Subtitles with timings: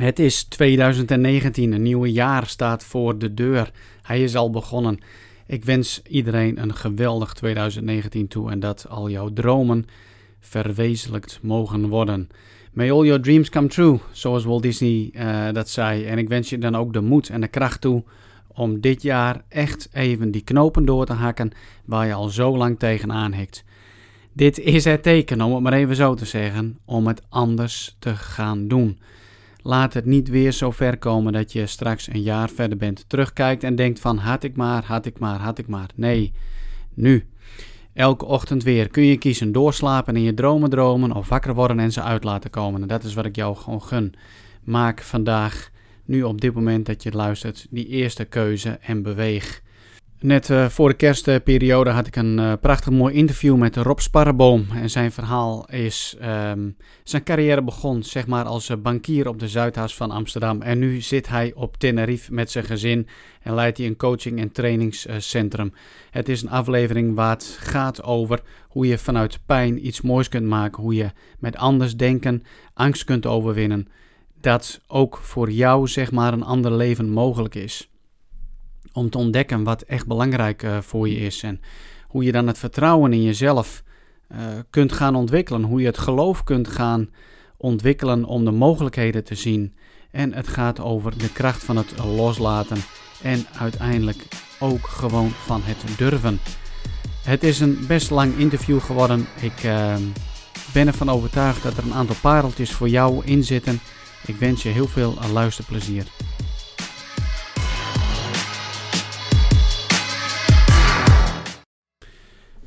[0.00, 3.70] Het is 2019, een nieuwe jaar staat voor de deur.
[4.02, 4.98] Hij is al begonnen.
[5.46, 9.86] Ik wens iedereen een geweldig 2019 toe en dat al jouw dromen
[10.38, 12.28] verwezenlijkt mogen worden.
[12.72, 16.04] May all your dreams come true, zoals Walt Disney uh, dat zei.
[16.04, 18.04] En ik wens je dan ook de moed en de kracht toe
[18.46, 21.50] om dit jaar echt even die knopen door te hakken
[21.84, 23.64] waar je al zo lang tegenaan hikt.
[24.32, 28.16] Dit is het teken, om het maar even zo te zeggen, om het anders te
[28.16, 28.98] gaan doen.
[29.62, 33.64] Laat het niet weer zo ver komen dat je straks een jaar verder bent, terugkijkt
[33.64, 35.90] en denkt van had ik maar, had ik maar, had ik maar.
[35.94, 36.32] Nee,
[36.94, 37.24] nu.
[37.92, 41.92] Elke ochtend weer kun je kiezen doorslapen en je dromen dromen of wakker worden en
[41.92, 42.82] ze uit laten komen.
[42.82, 44.14] En dat is wat ik jou gewoon gun.
[44.64, 45.70] Maak vandaag,
[46.04, 49.62] nu op dit moment dat je luistert, die eerste keuze en beweeg.
[50.20, 54.66] Net uh, voor de kerstperiode had ik een uh, prachtig mooi interview met Rob Sparreboom.
[54.74, 59.48] En zijn verhaal is, um, zijn carrière begon zeg maar als eh, bankier op de
[59.48, 60.62] Zuidhaas van Amsterdam.
[60.62, 63.06] En nu zit hij op Tenerife met zijn gezin
[63.42, 65.72] en leidt hij een coaching- en trainingscentrum.
[66.10, 70.46] Het is een aflevering waar het gaat over hoe je vanuit pijn iets moois kunt
[70.46, 70.82] maken.
[70.82, 72.42] Hoe je met anders denken
[72.74, 73.88] angst kunt overwinnen.
[74.40, 77.89] Dat ook voor jou zeg maar een ander leven mogelijk is
[78.92, 81.42] om te ontdekken wat echt belangrijk uh, voor je is.
[81.42, 81.60] En
[82.06, 83.82] hoe je dan het vertrouwen in jezelf
[84.32, 84.38] uh,
[84.70, 85.62] kunt gaan ontwikkelen.
[85.62, 87.10] Hoe je het geloof kunt gaan
[87.56, 89.74] ontwikkelen om de mogelijkheden te zien.
[90.10, 92.78] En het gaat over de kracht van het loslaten.
[93.22, 94.26] En uiteindelijk
[94.58, 96.38] ook gewoon van het durven.
[97.24, 99.26] Het is een best lang interview geworden.
[99.40, 99.94] Ik uh,
[100.72, 103.80] ben ervan overtuigd dat er een aantal pareltjes voor jou in zitten.
[104.26, 106.04] Ik wens je heel veel luisterplezier.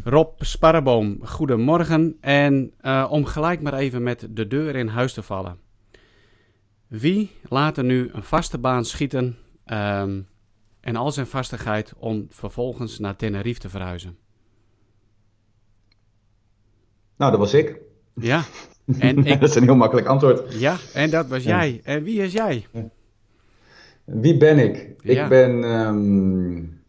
[0.03, 2.17] Rob Sparreboom, goedemorgen.
[2.21, 5.57] En uh, om gelijk maar even met de deur in huis te vallen.
[6.87, 10.27] Wie laat er nu een vaste baan schieten um,
[10.79, 14.17] en al zijn vastigheid om vervolgens naar Tenerife te verhuizen?
[17.17, 17.79] Nou, dat was ik.
[18.13, 18.43] Ja.
[18.99, 19.39] En ik...
[19.39, 20.59] dat is een heel makkelijk antwoord.
[20.59, 21.81] Ja, en dat was jij.
[21.83, 22.65] En wie is jij?
[24.03, 24.95] Wie ben ik?
[25.03, 25.23] Ja.
[25.23, 25.63] Ik ben...
[25.63, 26.82] Um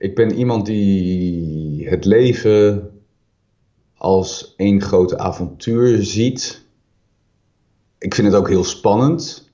[0.00, 2.90] ik ben iemand die het leven
[3.94, 6.66] als één grote avontuur ziet.
[7.98, 9.50] Ik vind het ook heel spannend.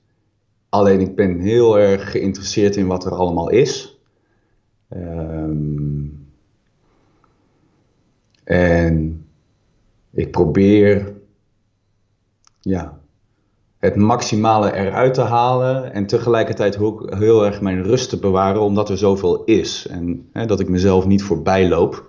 [0.69, 3.99] Alleen ik ben heel erg geïnteresseerd in wat er allemaal is.
[4.89, 6.27] Um,
[8.43, 9.25] en
[10.11, 11.13] ik probeer
[12.61, 12.96] ja,
[13.79, 18.89] het maximale eruit te halen en tegelijkertijd ook heel erg mijn rust te bewaren, omdat
[18.89, 22.05] er zoveel is en hè, dat ik mezelf niet voorbij loop.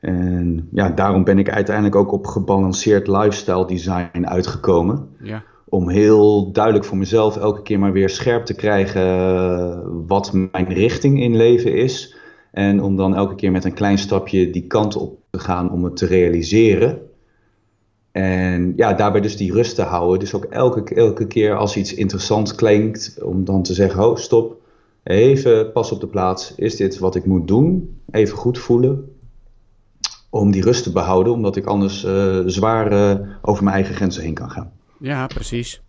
[0.00, 5.08] En ja, daarom ben ik uiteindelijk ook op gebalanceerd lifestyle design uitgekomen.
[5.22, 5.42] Ja.
[5.68, 11.22] Om heel duidelijk voor mezelf elke keer maar weer scherp te krijgen wat mijn richting
[11.22, 12.16] in leven is.
[12.52, 15.84] En om dan elke keer met een klein stapje die kant op te gaan om
[15.84, 17.07] het te realiseren.
[18.12, 20.18] En ja, daarbij dus die rust te houden.
[20.18, 24.60] Dus ook elke, elke keer als iets interessant klinkt, om dan te zeggen: oh, stop,
[25.02, 26.54] even pas op de plaats.
[26.54, 28.00] Is dit wat ik moet doen?
[28.10, 29.12] Even goed voelen.
[30.30, 34.22] Om die rust te behouden, omdat ik anders uh, zwaar uh, over mijn eigen grenzen
[34.22, 34.72] heen kan gaan.
[34.98, 35.82] Ja, precies.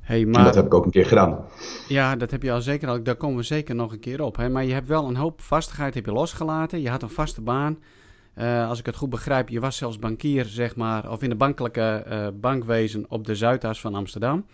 [0.00, 0.40] Hey, maar...
[0.40, 1.38] En dat heb ik ook een keer gedaan.
[1.88, 3.02] Ja, dat heb je al zeker al.
[3.02, 4.36] Daar komen we zeker nog een keer op.
[4.36, 4.48] Hè?
[4.48, 6.80] Maar je hebt wel een hoop vastigheid heb je losgelaten.
[6.80, 7.78] Je had een vaste baan.
[8.38, 11.34] Uh, als ik het goed begrijp, je was zelfs bankier, zeg maar, of in de
[11.36, 14.46] bankelijke uh, bankwezen op de Zuidas van Amsterdam.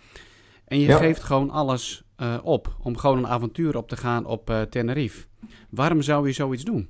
[0.65, 0.97] En je ja.
[0.97, 5.25] geeft gewoon alles uh, op om gewoon een avontuur op te gaan op Tenerife.
[5.69, 6.89] Waarom zou je zoiets doen?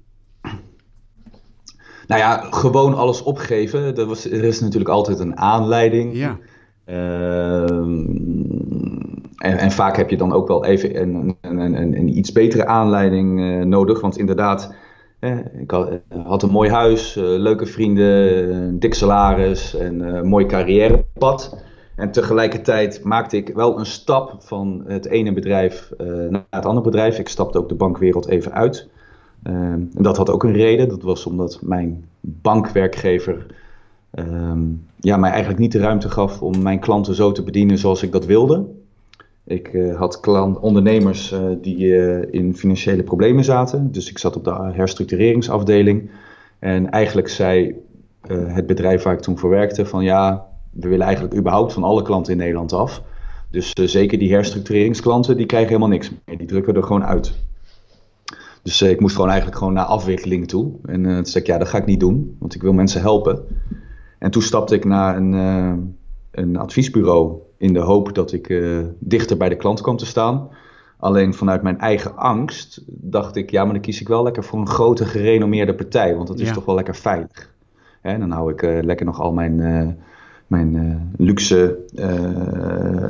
[2.07, 3.97] Nou ja, gewoon alles opgeven.
[3.97, 6.15] Er, was, er is natuurlijk altijd een aanleiding.
[6.15, 6.37] Ja.
[6.85, 8.05] Ehm,
[9.37, 12.65] en, en, vaak heb je dan ook wel even een, een, een, een iets betere
[12.65, 14.01] aanleiding nodig.
[14.01, 14.73] Want inderdaad,
[15.59, 21.63] ik had, een mooi huis, eh, leuke vrienden, dik salaris en een mooi carrièrepad.
[21.95, 26.85] En tegelijkertijd maakte ik wel een stap van het ene bedrijf eh, naar het andere
[26.85, 27.19] bedrijf.
[27.19, 28.87] Ik stapte ook de bankwereld even uit.
[29.43, 30.89] En dat had ook een reden.
[30.89, 33.45] Dat was omdat mijn bankwerkgever
[34.11, 34.59] ehm,
[34.95, 38.11] ja, mij eigenlijk niet de ruimte gaf om mijn klanten zo te bedienen zoals ik
[38.11, 38.65] dat wilde.
[39.49, 43.91] Ik uh, had klant, ondernemers uh, die uh, in financiële problemen zaten.
[43.91, 46.09] Dus ik zat op de herstructureringsafdeling.
[46.59, 47.75] En eigenlijk zei
[48.31, 52.01] het bedrijf waar ik toen voor werkte van ja, we willen eigenlijk überhaupt van alle
[52.01, 53.01] klanten in Nederland af.
[53.51, 56.37] Dus zeker die herstructureringsklanten, die krijgen helemaal niks meer.
[56.37, 57.37] Die drukken er gewoon uit.
[58.63, 60.71] Dus ik moest gewoon eigenlijk gewoon naar afwikkeling toe.
[60.85, 63.41] En toen zei ik ja, dat ga ik niet doen, want ik wil mensen helpen.
[64.19, 65.33] En toen stapte ik naar een,
[66.31, 68.63] een adviesbureau in de hoop dat ik
[68.99, 70.49] dichter bij de klant kwam te staan.
[70.97, 74.59] Alleen vanuit mijn eigen angst dacht ik, ja, maar dan kies ik wel lekker voor
[74.59, 77.53] een grote gerenommeerde partij, want dat is toch wel lekker veilig.
[78.01, 79.97] En dan hou ik lekker nog al mijn
[80.49, 81.77] mijn uh, luxe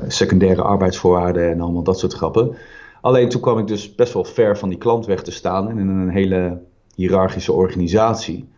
[0.07, 2.55] secundaire arbeidsvoorwaarden en allemaal dat soort grappen.
[3.01, 5.77] Alleen toen kwam ik dus best wel ver van die klant weg te staan en
[5.77, 6.61] in een hele
[6.95, 8.49] hiërarchische organisatie.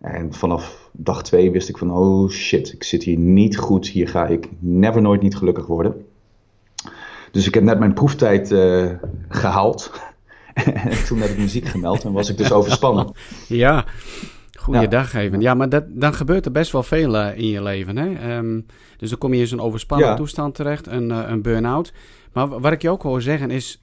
[0.00, 4.08] En vanaf dag twee wist ik van, oh shit, ik zit hier niet goed, hier
[4.08, 6.06] ga ik never nooit niet gelukkig worden.
[7.30, 8.90] Dus ik heb net mijn proeftijd uh,
[9.28, 9.92] gehaald.
[10.54, 13.12] en toen heb ik muziek gemeld en was ik dus overspannen.
[13.48, 13.84] Ja,
[14.58, 15.18] Goeiedag ja.
[15.18, 15.40] even.
[15.40, 17.96] Ja, maar dat, dan gebeurt er best wel veel uh, in je leven.
[17.96, 18.36] Hè?
[18.36, 21.92] Um, dus dan kom je in zo'n overspannen toestand terecht, een, uh, een burn-out.
[22.32, 23.80] Maar wat ik je ook hoor zeggen is,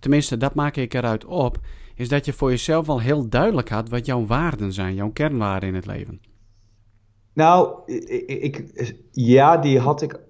[0.00, 1.58] tenminste dat maak ik eruit op,
[1.98, 5.68] is dat je voor jezelf al heel duidelijk had wat jouw waarden zijn, jouw kernwaarden
[5.68, 6.20] in het leven.
[7.32, 10.20] Nou, ik, ik, ja, die had ik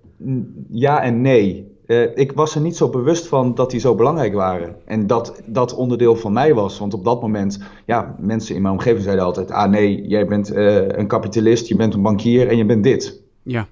[0.69, 1.76] ja en nee.
[1.87, 4.76] Uh, ik was er niet zo bewust van dat die zo belangrijk waren.
[4.85, 6.79] En dat dat onderdeel van mij was.
[6.79, 10.53] Want op dat moment, ja, mensen in mijn omgeving zeiden altijd: Ah nee, jij bent
[10.53, 13.23] uh, een kapitalist, je bent een bankier en je bent dit.
[13.43, 13.69] Ja.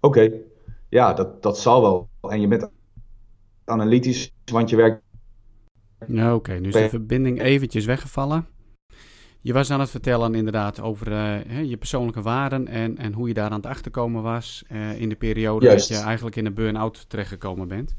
[0.00, 0.40] Oké, okay.
[0.88, 2.08] ja, dat, dat zal wel.
[2.30, 2.68] En je bent
[3.64, 5.04] analytisch, want je werkt.
[6.06, 6.34] Ja, oké.
[6.34, 6.58] Okay.
[6.58, 8.46] Nu is de verbinding eventjes weggevallen.
[9.40, 13.34] Je was aan het vertellen inderdaad over uh, je persoonlijke waarden en, en hoe je
[13.34, 17.08] daar aan het achterkomen was uh, in de periode dat je eigenlijk in een burn-out
[17.08, 17.94] terechtgekomen bent.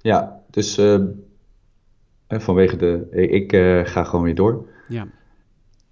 [0.00, 1.00] Ja, dus uh,
[2.28, 3.08] vanwege de.
[3.10, 3.52] Ik
[3.88, 4.68] ga gewoon weer door.
[4.88, 5.08] Ja.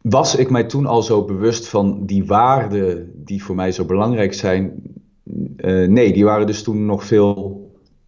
[0.00, 4.34] Was ik mij toen al zo bewust van die waarden die voor mij zo belangrijk
[4.34, 4.82] zijn?
[5.86, 7.62] nee, die waren dus toen nog veel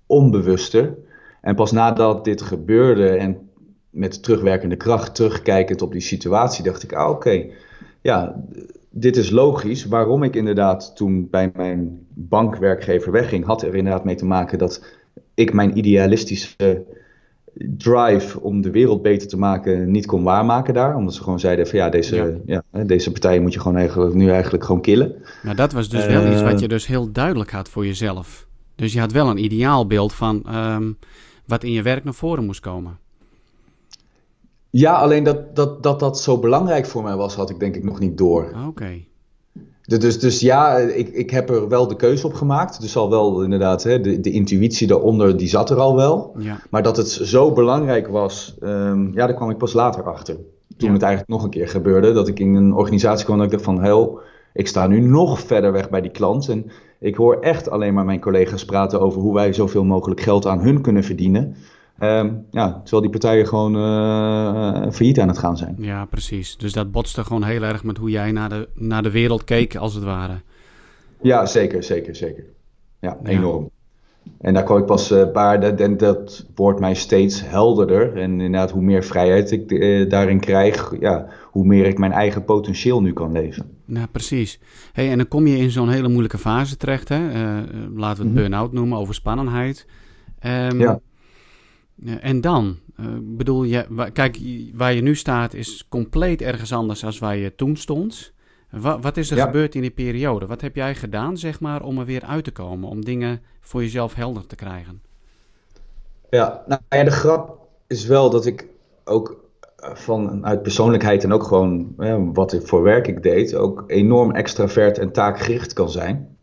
[0.06, 0.96] onbewuster.
[1.40, 3.50] En pas nadat dit gebeurde en
[3.90, 7.44] met terugwerkende kracht terugkijkend op die situatie, dacht ik, ah oké,
[8.00, 8.44] ja,
[8.90, 9.84] dit is logisch.
[9.84, 14.84] Waarom ik inderdaad toen bij mijn bankwerkgever wegging, had er inderdaad mee te maken dat
[15.34, 16.84] ik mijn idealistische
[17.58, 20.96] drive om de wereld beter te maken niet kon waarmaken daar.
[20.96, 22.62] Omdat ze gewoon zeiden van ja, deze, ja.
[22.86, 25.14] deze partijen moet je gewoon eigenlijk, nu eigenlijk gewoon killen.
[25.42, 28.46] Nou, dat was dus wel iets wat eh, je dus heel duidelijk had voor jezelf.
[28.76, 30.98] Dus je had wel een ideaalbeeld van um,
[31.46, 32.98] wat in je werk naar voren moest komen.
[34.70, 37.84] Ja, alleen dat, dat, dat dat zo belangrijk voor mij was, had ik denk ik
[37.84, 38.52] nog niet door.
[38.54, 39.04] Ah, oké.
[39.82, 42.80] Dus, dus ja, ik, ik heb er wel de keuze op gemaakt.
[42.80, 46.34] Dus al wel inderdaad, hè, de, de intuïtie daaronder, die zat er al wel.
[46.38, 46.60] Ja.
[46.70, 50.36] Maar dat het zo belangrijk was, um, ja, daar kwam ik pas later achter.
[50.76, 53.50] Toen het eigenlijk nog een keer gebeurde, dat ik in een organisatie kwam en ik
[53.50, 54.20] dacht van, hel,
[54.56, 56.48] ik sta nu nog verder weg bij die klant.
[56.48, 60.46] En ik hoor echt alleen maar mijn collega's praten over hoe wij zoveel mogelijk geld
[60.46, 61.56] aan hun kunnen verdienen.
[62.02, 65.76] Um, ja, terwijl die partijen gewoon uh, failliet aan het gaan zijn.
[65.78, 66.56] Ja, precies.
[66.56, 69.76] Dus dat botste gewoon heel erg met hoe jij naar de, naar de wereld keek,
[69.76, 70.40] als het ware.
[71.20, 72.44] Ja, zeker, zeker, zeker.
[73.00, 73.70] Ja, enorm.
[74.40, 78.16] En daar kwam ik pas uh, paar, en dat wordt mij steeds helderder.
[78.16, 82.44] En inderdaad, hoe meer vrijheid ik uh, daarin krijg, ja, hoe meer ik mijn eigen
[82.44, 83.75] potentieel nu kan leven.
[83.86, 84.60] Ja, precies.
[84.92, 87.18] Hey, en dan kom je in zo'n hele moeilijke fase terecht, hè?
[87.18, 87.62] Uh,
[87.96, 89.86] laten we het mm burn-out noemen, overspannenheid.
[90.44, 91.00] Um, ja.
[92.20, 92.78] En dan?
[93.00, 94.38] Uh, bedoel, je, kijk,
[94.74, 98.32] waar je nu staat is compleet ergens anders dan waar je toen stond.
[98.70, 100.46] Wat, wat is er gebeurd in die periode?
[100.46, 102.88] Wat heb jij gedaan, zeg maar, om er weer uit te komen?
[102.88, 105.02] Om dingen voor jezelf helder te krijgen?
[106.30, 108.66] Ja, nou ja, de grap is wel dat ik
[109.04, 109.36] ook eh,
[109.76, 111.94] vanuit persoonlijkheid en ook gewoon
[112.34, 116.36] wat ik voor werk ik deed, ook enorm extravert en taakgericht kan zijn.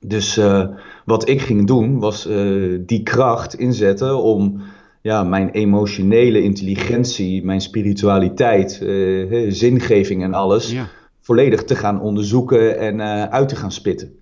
[0.00, 0.68] Dus uh,
[1.04, 4.62] wat ik ging doen was uh, die kracht inzetten om
[5.02, 10.88] ja, mijn emotionele intelligentie, mijn spiritualiteit, uh, zingeving en alles ja.
[11.20, 13.00] volledig te gaan onderzoeken en
[13.30, 14.14] uit te gaan spitten.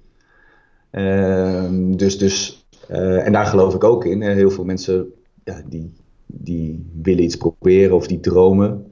[0.90, 4.22] Ehm, dus, dus, en daar geloof ik ook in.
[4.22, 5.06] Heel veel mensen
[5.44, 5.92] ja, die,
[6.26, 8.86] die willen iets proberen of die dromen.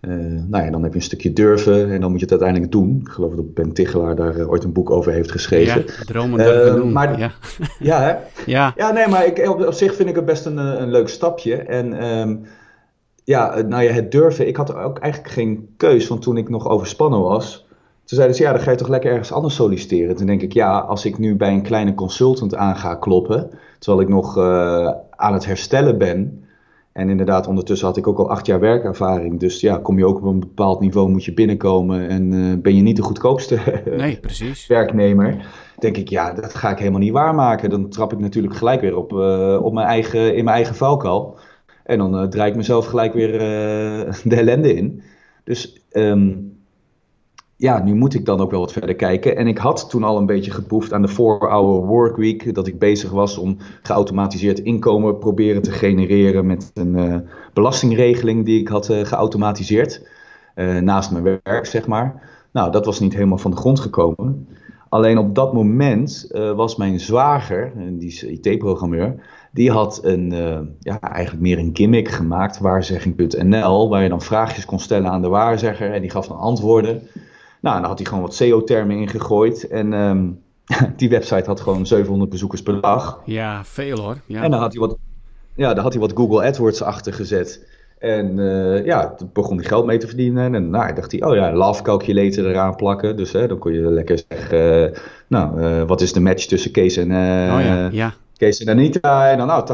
[0.00, 0.14] Uh,
[0.48, 3.00] nou ja, dan heb je een stukje durven en dan moet je het uiteindelijk doen.
[3.00, 5.84] Ik geloof dat Ben Tichelaar daar uh, ooit een boek over heeft geschreven.
[5.86, 6.92] Ja, dromen durven uh, doen.
[6.92, 7.32] Maar, ja.
[7.78, 8.14] ja, hè?
[8.46, 8.72] Ja.
[8.76, 11.56] ja, nee, maar ik, op, op, zich vind ik het best een, een leuk stapje.
[11.56, 12.46] En um,
[13.24, 14.48] ja, nou ja, het durven.
[14.48, 17.64] Ik had ook eigenlijk geen keus, want toen ik nog overspannen was...
[18.04, 20.16] Toen zeiden ze, ja, dan ga je toch lekker ergens anders solliciteren.
[20.16, 23.50] Toen denk ik, ja, als ik nu bij een kleine consultant aan ga kloppen...
[23.78, 24.38] terwijl ik nog
[25.10, 26.45] aan het herstellen ben
[26.96, 29.40] en inderdaad, ondertussen had ik ook al acht jaar werkervaring.
[29.40, 32.08] Dus ja, kom je ook op een bepaald niveau, moet je binnenkomen.
[32.08, 33.58] En uh, ben je niet de goedkoopste
[33.96, 34.66] nee, precies.
[34.66, 35.46] werknemer.
[35.78, 37.70] Denk ik, ja, dat ga ik helemaal niet waarmaken.
[37.70, 41.38] Dan trap ik natuurlijk gelijk weer op, uh, op mijn eigen, in mijn eigen valkuil.
[41.84, 43.38] En dan uh, draai ik mezelf gelijk weer
[44.30, 45.02] de ellende in.
[45.44, 46.55] Dus um,
[47.56, 49.36] ja, nu moet ik dan ook wel wat verder kijken.
[49.36, 52.54] En ik had toen al een beetje geproefd aan de 4-hour workweek.
[52.54, 58.68] Dat ik bezig was om geautomatiseerd inkomen proberen te genereren met een belastingregeling die ik
[58.68, 60.02] had geautomatiseerd.
[60.80, 62.22] naast mijn werk, zeg maar.
[62.52, 64.48] Nou, dat was niet helemaal van de grond gekomen.
[64.88, 69.14] Alleen op dat moment was mijn zwager, die is IT-programmeur,
[69.52, 70.30] die had een,
[70.80, 75.28] ja, eigenlijk meer een gimmick gemaakt, waarzegging.nl, waar je dan vraagjes kon stellen aan de
[75.28, 77.02] waarzegger en die gaf dan antwoorden.
[77.66, 80.42] Nou, dan had hij gewoon wat SEO-termen ingegooid en um,
[80.96, 83.22] die website had gewoon 700 bezoekers per dag.
[83.24, 84.16] Ja, veel hoor.
[84.26, 84.42] Ja.
[84.42, 84.96] En dan had hij wat,
[85.54, 87.66] ja, dan had hij wat Google AdWords achter gezet.
[87.98, 90.54] En uh, ja, toen begon hij geld mee te verdienen.
[90.54, 93.16] En nou, dacht hij, oh ja, love calculator eraan plakken.
[93.16, 96.70] Dus hè, dan kon je lekker zeggen, uh, nou, uh, wat is de match tussen
[96.70, 97.88] Kees en, oh, ja.
[97.92, 98.14] Ja.
[98.36, 99.30] Kees en Anita.
[99.30, 99.66] En dan nou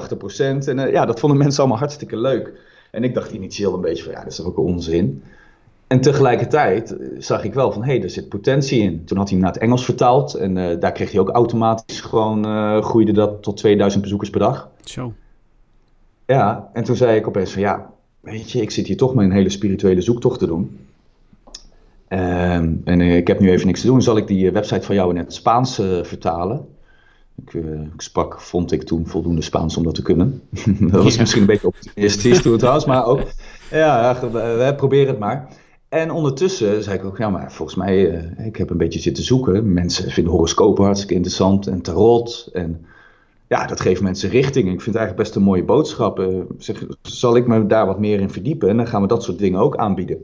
[0.65, 0.69] 80%.
[0.69, 2.53] En ja, dat vonden mensen allemaal hartstikke leuk.
[2.91, 5.23] En ik dacht initieel een beetje van ja, dat is toch ook onzin.
[5.93, 9.05] En tegelijkertijd zag ik wel van hé, hey, er zit potentie in.
[9.05, 10.35] Toen had hij hem naar het Engels vertaald.
[10.35, 14.41] En uh, daar kreeg hij ook automatisch gewoon, uh, groeide dat tot 2000 bezoekers per
[14.41, 14.71] dag.
[14.85, 15.13] Zo.
[16.27, 19.25] Ja, en toen zei ik opeens van ja, weet je, ik zit hier toch met
[19.25, 20.79] een hele spirituele zoektocht te doen.
[22.09, 24.03] Um, en ik heb nu even niks te doen.
[24.03, 26.67] Zal ik die website van jou in het Spaans vertalen?
[27.45, 27.55] Ik,
[27.95, 30.43] ik, sprak, vond ik toen voldoende Spaans om dat te kunnen.
[30.91, 33.21] dat was misschien een beetje optimistisch toen trouwens, maar ook,
[33.71, 35.49] ja, we proberen het maar.
[35.93, 39.25] En ondertussen zei ik ook, ja, maar volgens mij, uh, ik heb een beetje zitten
[39.25, 39.73] zoeken.
[39.73, 42.51] Mensen vinden horoscopen hartstikke interessant en tarot.
[42.53, 42.85] En
[43.49, 44.65] ja, dat geeft mensen richting.
[44.65, 46.21] Ik vind het eigenlijk best een mooie boodschap.
[46.21, 48.69] Uh, zeg, zal ik me daar wat meer in verdiepen?
[48.69, 50.19] En dan gaan we dat soort dingen ook aanbieden.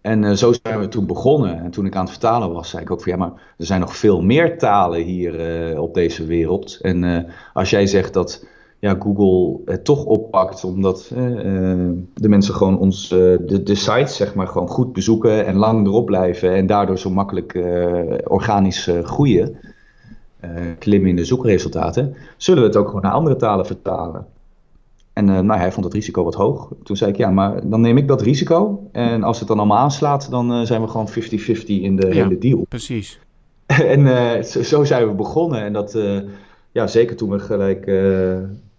[0.00, 1.58] En uh, zo zijn we toen begonnen.
[1.58, 3.80] En toen ik aan het vertalen was, zei ik ook van ja, maar er zijn
[3.80, 6.78] nog veel meer talen hier op deze wereld.
[6.80, 8.46] En als jij zegt dat
[8.82, 11.10] ja, Google het toch oppakt, omdat
[12.14, 16.06] de mensen gewoon ons, de, de sites zeg maar gewoon goed bezoeken en lang erop
[16.06, 17.58] blijven en daardoor zo makkelijk
[18.24, 19.56] organisch groeien,
[20.78, 24.26] klimmen in de zoekresultaten, zullen we het ook gewoon naar andere talen vertalen.
[25.12, 26.72] En uh, nou, hij vond het risico wat hoog.
[26.82, 28.88] Toen zei ik, ja, maar dan neem ik dat risico.
[28.92, 31.12] En als het dan allemaal aanslaat, dan uh, zijn we gewoon 50-50
[31.66, 32.64] in de ja, hele deal.
[32.68, 33.20] Precies.
[33.66, 35.62] en uh, zo, zo, zijn we begonnen.
[35.62, 35.98] En dat,
[36.72, 37.86] ja, zeker toen we gelijk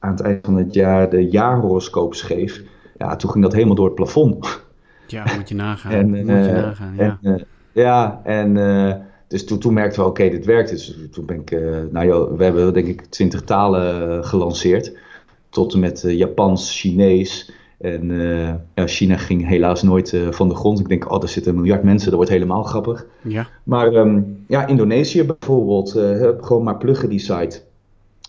[0.03, 2.63] aan het eind van het jaar de jaarhoroscoop schreef.
[2.97, 4.63] Ja, toen ging dat helemaal door het plafond.
[5.07, 5.91] ja, moet je nagaan.
[5.91, 7.19] en, moet je nagaan, ja.
[7.21, 8.53] En, ja, en
[9.27, 10.69] dus toen, toen merkten we, oké, dit werkt.
[10.69, 11.51] Dus toen ben ik,
[11.91, 14.97] nou joh, we hebben denk ik twintig talen gelanceerd
[15.49, 17.51] tot en met Japans, Chinees.
[17.83, 20.79] En uh, ja, China ging helaas nooit uh, van de grond.
[20.79, 23.05] Ik denk, oh, er zitten een miljard mensen, dat wordt helemaal grappig.
[23.21, 23.47] Ja.
[23.63, 27.61] Maar um, ja, Indonesië bijvoorbeeld, uh, gewoon maar pluggen die site.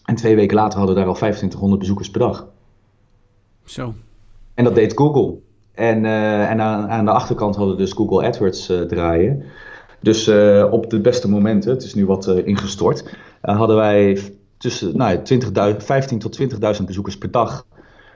[0.05, 2.47] En twee weken later hadden we daar al 2500 bezoekers per dag.
[3.65, 3.95] Zo.
[4.55, 5.39] En dat deed Google.
[5.73, 9.43] En, en aan, aan, de achterkant hadden we dus Google AdWords draaien.
[10.01, 10.29] Dus
[10.71, 14.19] op de beste momenten, het is nu wat ingestort, hadden wij
[14.59, 15.21] tussen nou,
[15.79, 16.41] 15 tot
[16.79, 17.67] 20.000 bezoekers per dag.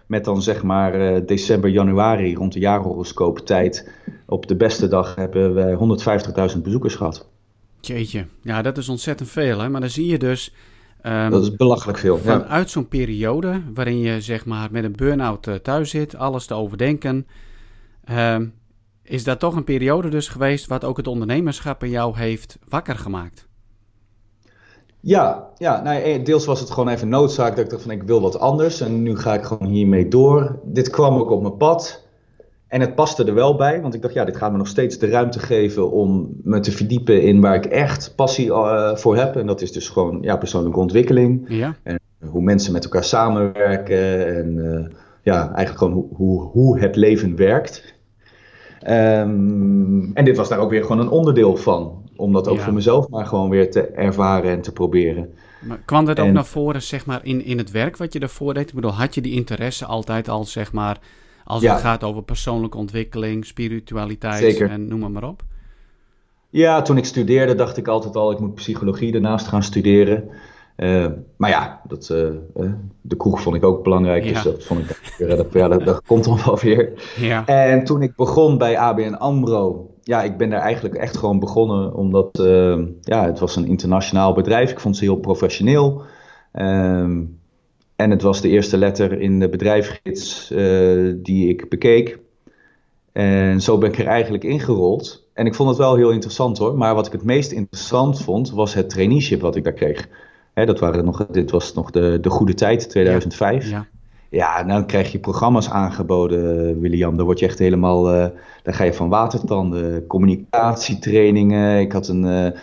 [0.06, 3.90] Met dan zeg maar december, januari rond de jaarhoroscoop tijd.
[4.26, 7.28] Op de beste dag hebben we 150.000 bezoekers gehad.
[7.80, 9.68] Jeetje, ja dat is ontzettend veel hè.
[9.68, 10.54] Maar dan zie je dus...
[11.02, 12.18] Um, dat is belachelijk veel.
[12.18, 12.66] Vanuit ja.
[12.66, 17.26] zo'n periode waarin je zeg maar met een burn-out uh, thuis zit, alles te overdenken.
[18.10, 18.54] Um,
[19.02, 22.96] is dat toch een periode dus geweest wat ook het ondernemerschap in jou heeft wakker
[22.96, 23.46] gemaakt?
[25.00, 28.02] Ja, ja nou, eh, deels was het gewoon even noodzaak dat ik dacht van ik
[28.02, 30.58] wil wat anders en nu ga ik gewoon hiermee door.
[30.64, 32.07] Dit kwam ook op mijn pad
[32.68, 34.98] en het paste er wel bij, want ik dacht ja, dit gaat me nog steeds
[34.98, 39.36] de ruimte geven om me te verdiepen in waar ik echt passie uh, voor heb.
[39.36, 41.76] En dat is dus gewoon ja, persoonlijke ontwikkeling ja.
[41.82, 46.96] en hoe mensen met elkaar samenwerken en uh, ja, eigenlijk gewoon hoe, hoe, hoe het
[46.96, 47.96] leven werkt.
[48.88, 52.62] Um, en dit was daar ook weer gewoon een onderdeel van om dat ook ja.
[52.62, 55.34] voor mezelf maar gewoon weer te ervaren en te proberen.
[55.60, 58.54] Maar kwam dat ook naar voren, zeg maar, in, in het werk wat je daarvoor
[58.54, 58.68] deed?
[58.68, 60.98] Ik bedoel, had je die interesse altijd al, zeg maar,
[61.48, 61.72] als ja.
[61.72, 64.70] het gaat over persoonlijke ontwikkeling, spiritualiteit Zeker.
[64.70, 65.42] en noem maar, maar op?
[66.50, 70.28] Ja, toen ik studeerde dacht ik altijd al, ik moet psychologie daarnaast gaan studeren.
[70.76, 72.18] Uh, maar ja, dat, uh,
[72.56, 74.32] uh, de kroeg vond ik ook belangrijk, ja.
[74.32, 76.92] dus dat vond ik, ja, dat, ja, dat, dat komt dan wel weer.
[77.16, 77.46] Ja.
[77.46, 81.94] En toen ik begon bij ABN AMRO, ja, ik ben daar eigenlijk echt gewoon begonnen
[81.94, 82.28] omdat
[83.00, 84.70] ja, het was een internationaal bedrijf.
[84.70, 86.02] Ik vond ze heel professioneel.
[86.52, 87.37] Um,
[87.98, 92.18] en het was de eerste letter in de bedrijfsgids uh, die ik bekeek.
[93.12, 95.28] En zo ben ik er eigenlijk ingerold.
[95.32, 96.76] En ik vond het wel heel interessant hoor.
[96.76, 100.08] Maar wat ik het meest interessant vond, was het traineeship wat ik daar kreeg.
[100.54, 103.70] Hè, dat waren nog, dit was nog de, de goede tijd, 2005.
[103.70, 103.86] Ja.
[104.30, 107.16] Ja, dan krijg je programma's aangeboden, William.
[107.16, 108.26] Daar word je echt helemaal, uh,
[108.62, 111.80] daar ga je van watertanden, communicatietrainingen.
[111.80, 112.54] Ik had een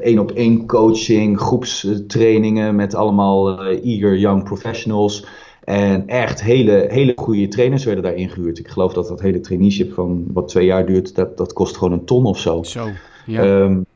[0.00, 5.26] één op één coaching, groepstrainingen met allemaal eager young professionals.
[5.64, 8.58] En echt hele, hele goede trainers werden daar ingehuurd.
[8.58, 11.92] Ik geloof dat dat hele traineeship van wat twee jaar duurt, dat, dat kost gewoon
[11.92, 12.62] een ton of zo.
[12.62, 12.88] Zo,
[13.26, 13.44] ja.
[13.44, 13.86] Um,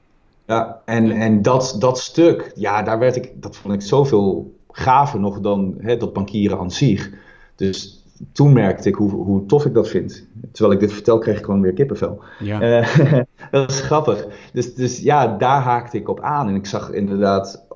[0.46, 5.20] ja, en, en dat, dat stuk, ja, daar werd ik, dat vond ik zoveel gaver
[5.20, 7.10] nog dan hè, dat bankieren aan zich.
[7.56, 8.01] Dus
[8.32, 10.26] toen merkte ik hoe, hoe tof ik dat vind.
[10.52, 12.22] Terwijl ik dit vertel, kreeg ik gewoon weer kippenvel.
[12.38, 12.80] Ja.
[12.80, 14.26] Uh, dat is grappig.
[14.52, 16.48] Dus, dus ja, daar haakte ik op aan.
[16.48, 17.66] En ik zag inderdaad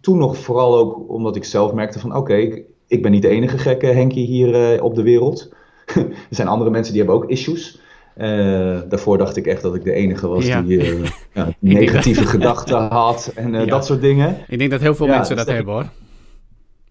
[0.00, 3.58] toen nog vooral ook omdat ik zelf merkte van oké, ik ben niet de enige
[3.58, 5.54] gekke Henkie hier uh, op de wereld.
[5.94, 7.80] er zijn andere mensen die hebben ook issues.
[8.16, 12.88] Uh, daarvoor dacht ik echt dat ik de enige was die uh, ja, negatieve gedachten
[12.88, 13.64] had en ja.
[13.64, 14.36] dat soort dingen.
[14.48, 15.88] Ik denk dat heel veel mensen dat, hebben hoor.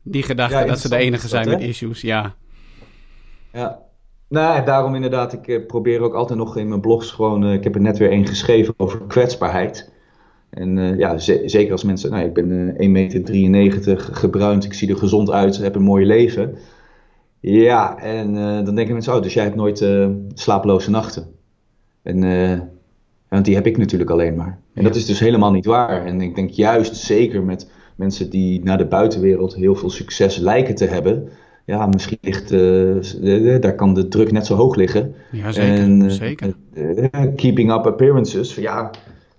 [0.01, 2.35] Die gedachte dat ze de enige zijn met issues, ja.
[3.53, 3.79] Ja,
[4.27, 7.81] nou, daarom inderdaad, ik probeer ook altijd nog in mijn blogs gewoon, ik heb er
[7.81, 9.91] net weer één geschreven over kwetsbaarheid.
[10.49, 14.89] En uh, ja, zeker als mensen, nou, ik ben uh, 1,93 meter, gebruind, ik zie
[14.89, 16.57] er gezond uit, heb een mooi leven.
[17.39, 19.85] Ja, en uh, dan denken mensen, oh, dus jij hebt nooit
[20.33, 21.27] slapeloze nachten.
[22.03, 22.19] En
[23.29, 24.59] want die heb ik natuurlijk alleen maar.
[24.73, 26.05] En dat is dus helemaal niet waar.
[26.05, 30.75] En ik denk juist zeker met mensen die naar de buitenwereld heel veel succes lijken
[30.75, 31.29] te hebben.
[31.65, 32.49] Ja, misschien ligt,
[33.61, 35.13] daar kan de druk net zo hoog liggen.
[35.31, 35.73] Ja, zeker.
[35.73, 36.53] En, zeker.
[37.35, 38.55] keeping up appearances.
[38.55, 38.91] Ja,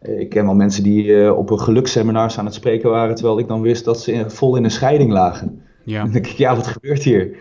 [0.02, 3.60] ik ken wel mensen die op een geluksseminars aan het spreken waren, terwijl ik dan
[3.60, 5.62] wist dat ze vol in een scheiding lagen.
[5.84, 6.02] Ja.
[6.02, 7.36] Dan denk ik, ja, wat gebeurt hier?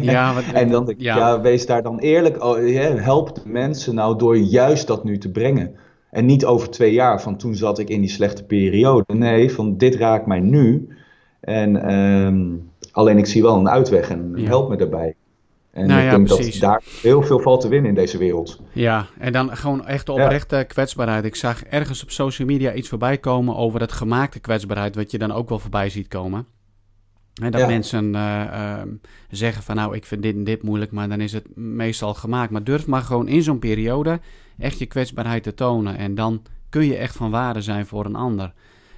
[0.00, 1.40] Ja, wat, en dan denk ik, ja.
[1.40, 2.44] wees daar dan eerlijk.
[2.44, 2.58] Oh,
[2.96, 5.74] help de mensen nou door juist dat nu te brengen.
[6.10, 9.14] En niet over twee jaar, van toen zat ik in die slechte periode.
[9.14, 10.88] Nee, van dit raakt mij nu.
[11.40, 15.14] En um, alleen ik zie wel een uitweg en help me daarbij.
[15.70, 18.60] En nou ik denk dat daar heel veel valt te winnen in deze wereld.
[18.72, 21.24] Ja, en dan gewoon echt de oprechte kwetsbaarheid.
[21.24, 25.18] Ik zag ergens op social media iets voorbij komen over dat gemaakte kwetsbaarheid, wat je
[25.18, 26.46] dan ook wel voorbij ziet komen.
[27.42, 28.82] En dat mensen uh, uh,
[29.30, 32.50] zeggen van nou, ik vind dit en dit moeilijk, maar dan is het meestal gemaakt.
[32.50, 34.20] Maar durf maar gewoon in zo'n periode
[34.58, 35.96] echt je kwetsbaarheid te tonen.
[35.96, 38.52] En dan kun je echt van waarde zijn voor een ander.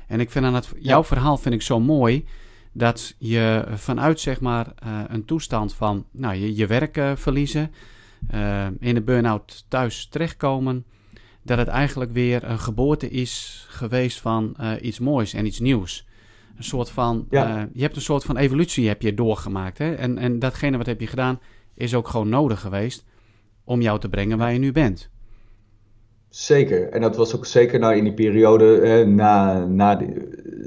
[0.06, 2.24] En ik vind aan het, jouw verhaal vind ik zo mooi
[2.72, 7.70] dat je vanuit zeg maar uh, een toestand van nou, je, je werk uh, verliezen,
[8.34, 10.84] uh, in de burn-out thuis terechtkomen,
[11.42, 16.06] dat het eigenlijk weer een geboorte is geweest van iets moois en iets nieuws.
[16.56, 17.68] Een soort van, ja.
[17.72, 19.78] je hebt een soort van evolutie heb je doorgemaakt.
[19.78, 19.94] Hè?
[19.94, 21.40] En, en datgene wat heb je gedaan
[21.74, 23.04] is ook gewoon nodig geweest
[23.64, 25.10] om jou te brengen waar je nu bent.
[26.32, 26.88] Zeker.
[26.88, 30.00] En dat was ook zeker nou in die periode na, na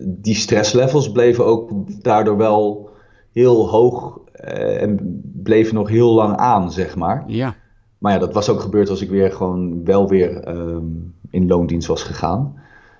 [0.07, 1.71] die stresslevels bleven ook
[2.03, 2.89] daardoor wel
[3.31, 7.23] heel hoog uh, en bleven nog heel lang aan, zeg maar.
[7.27, 7.55] Ja.
[7.97, 11.87] Maar ja, dat was ook gebeurd als ik weer gewoon wel weer um, in loondienst
[11.87, 12.55] was gegaan.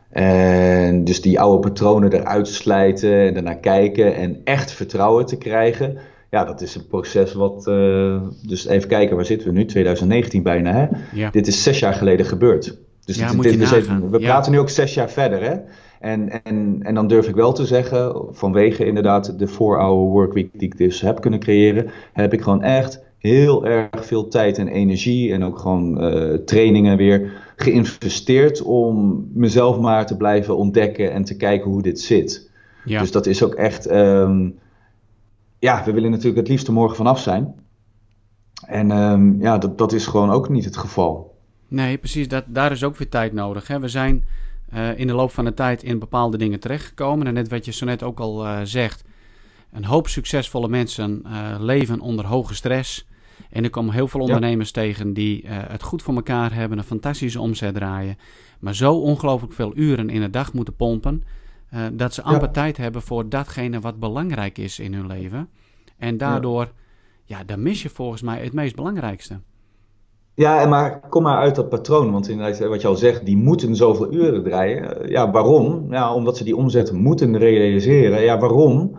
[0.09, 5.97] En dus die oude patronen eruit slijten en daarna kijken en echt vertrouwen te krijgen.
[6.29, 7.65] Ja, dat is een proces wat.
[7.67, 9.65] Uh, dus even kijken, waar zitten we nu?
[9.65, 10.87] 2019 bijna, hè?
[11.13, 11.29] Ja.
[11.29, 12.77] Dit is zes jaar geleden gebeurd.
[13.05, 15.55] Dus ja, dit, dit is even, we praten nu ook zes jaar verder, hè?
[15.99, 20.67] En, en, en dan durf ik wel te zeggen, vanwege inderdaad de 4-hour workweek die
[20.67, 25.33] ik dus heb kunnen creëren, heb ik gewoon echt heel erg veel tijd en energie
[25.33, 31.37] en ook gewoon uh, trainingen weer geïnvesteerd om mezelf maar te blijven ontdekken en te
[31.37, 32.49] kijken hoe dit zit.
[32.85, 32.99] Ja.
[32.99, 34.55] Dus dat is ook echt, um,
[35.65, 37.55] ja, we willen natuurlijk het liefst er morgen vanaf zijn.
[38.65, 41.37] En um, ja, dat, dat is gewoon ook niet het geval.
[41.67, 42.27] Nee, precies.
[42.27, 43.67] Dat, daar is ook weer tijd nodig.
[43.67, 43.79] Hè?
[43.79, 44.23] We zijn
[44.73, 47.27] uh, in de loop van de tijd in bepaalde dingen terechtgekomen.
[47.27, 49.03] En net wat je zo net ook al uh, zegt,
[49.71, 53.07] een hoop succesvolle mensen uh, leven onder hoge stress.
[53.49, 54.81] En er komen heel veel ondernemers ja.
[54.81, 58.17] tegen die het goed voor elkaar hebben, een fantastische omzet draaien,
[58.59, 61.23] maar zo ongelooflijk veel uren in de dag moeten pompen,
[61.93, 62.53] dat ze amper ja.
[62.53, 65.49] tijd hebben voor datgene wat belangrijk is in hun leven.
[65.97, 66.71] En daardoor,
[67.25, 67.37] ja.
[67.37, 69.39] ja, dan mis je volgens mij het meest belangrijkste.
[70.33, 72.11] Ja, maar kom maar uit dat patroon.
[72.11, 75.09] Want inderdaad, wat je al zegt, die moeten zoveel uren draaien.
[75.09, 75.87] Ja, waarom?
[75.89, 78.21] Ja, omdat ze die omzet moeten realiseren.
[78.21, 78.97] Ja, waarom?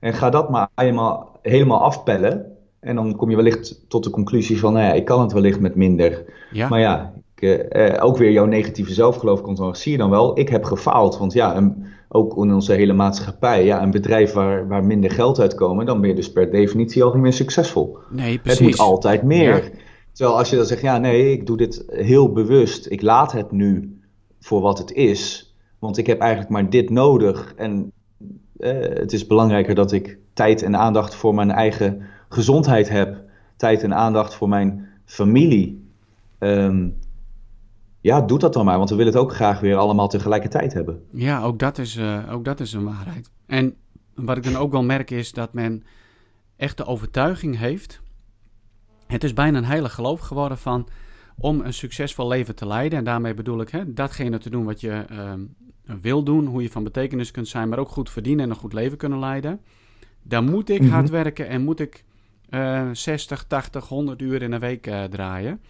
[0.00, 2.56] En ga dat maar helemaal, helemaal afpellen.
[2.80, 5.60] En dan kom je wellicht tot de conclusie van, nou ja, ik kan het wellicht
[5.60, 6.24] met minder.
[6.50, 6.68] Ja.
[6.68, 9.76] Maar ja, ik, eh, ook weer jouw negatieve zelfgeloof komt dan.
[9.76, 11.18] Zie je dan wel, ik heb gefaald.
[11.18, 15.40] Want ja, een, ook in onze hele maatschappij, ja, een bedrijf waar, waar minder geld
[15.40, 17.98] uitkomen, dan ben je dus per definitie al niet meer succesvol.
[18.10, 18.58] Nee, precies.
[18.58, 19.64] Het moet altijd meer.
[19.64, 19.70] Ja.
[20.12, 22.90] Terwijl als je dan zegt, ja nee, ik doe dit heel bewust.
[22.90, 24.00] Ik laat het nu
[24.40, 25.54] voor wat het is.
[25.78, 27.54] Want ik heb eigenlijk maar dit nodig.
[27.56, 27.92] En
[28.58, 33.16] het is belangrijker dat ik tijd en aandacht voor mijn eigen gezondheid heb.
[33.56, 35.86] Tijd en aandacht voor mijn familie.
[36.38, 36.96] Um,
[38.00, 41.02] ja, doe dat dan maar, want we willen het ook graag weer allemaal tegelijkertijd hebben.
[41.12, 43.30] Ja, ook dat is, uh, ook dat is een waarheid.
[43.46, 43.74] En
[44.14, 45.82] wat ik dan ook wel merk is dat men
[46.56, 48.00] echt de overtuiging heeft.
[49.06, 50.88] Het is bijna een heilig geloof geworden van
[51.36, 52.98] om een succesvol leven te leiden.
[52.98, 55.32] En daarmee bedoel ik hè, datgene te doen wat je uh,
[56.00, 58.72] wil doen, hoe je van betekenis kunt zijn, maar ook goed verdienen en een goed
[58.72, 59.60] leven kunnen leiden.
[60.22, 61.12] Dan moet ik hard mhm.
[61.12, 62.04] werken en moet ik
[62.50, 65.60] uh, 60, 80, 100 uur in een week uh, draaien.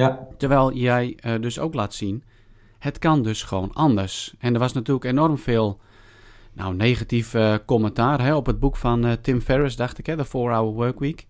[0.00, 0.28] Ja.
[0.36, 2.22] Terwijl jij uh, dus ook laat zien,
[2.78, 4.34] het kan dus gewoon anders.
[4.38, 5.80] En er was natuurlijk enorm veel
[6.52, 10.16] nou, negatief uh, commentaar hè, op het boek van uh, Tim Ferriss, dacht ik, hè,
[10.16, 11.26] The 4-Hour Workweek.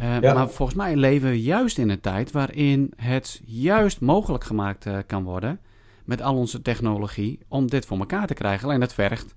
[0.00, 0.34] Uh, ja.
[0.34, 5.24] Maar volgens mij leven we juist in een tijd waarin het juist mogelijk gemaakt kan
[5.24, 5.60] worden
[6.04, 8.68] met al onze technologie om dit voor elkaar te krijgen.
[8.68, 9.34] Alleen het vergt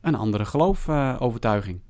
[0.00, 1.80] een andere geloofovertuiging.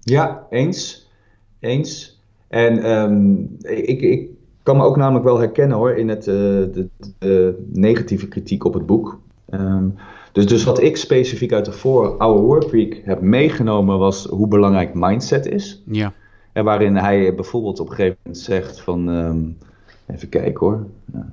[0.00, 1.10] ja, eens.
[1.58, 2.20] Eens.
[2.48, 4.28] En um, ik, ik
[4.62, 8.74] kan me ook namelijk wel herkennen hoor in het, uh, de, de, negatieve kritiek op
[8.74, 9.20] het boek.
[9.50, 9.94] Um,
[10.32, 14.94] dus, dus wat ik specifiek uit de voor Our Workweek heb meegenomen was hoe belangrijk
[14.94, 15.82] mindset is.
[15.86, 16.12] Ja.
[16.52, 19.58] En waarin hij bijvoorbeeld op een gegeven moment zegt van, um,
[20.06, 20.86] even kijken hoor.
[21.12, 21.32] Ja,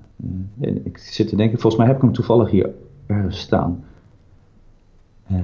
[0.62, 2.70] uh, ik zit te denken, volgens mij heb ik hem toevallig hier
[3.06, 3.86] ergens staan.
[5.32, 5.40] Uh,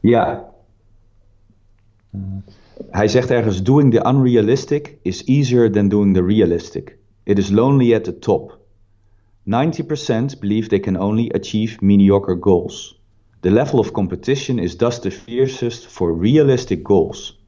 [0.00, 0.52] ja.
[2.90, 6.98] Hij zegt ergens: Doing the unrealistic is easier than doing the realistic.
[7.22, 8.58] It is lonely at the top.
[9.44, 13.02] 90% believe they can only achieve mediocre goals.
[13.40, 17.38] The level of competition is thus the fiercest for realistic goals.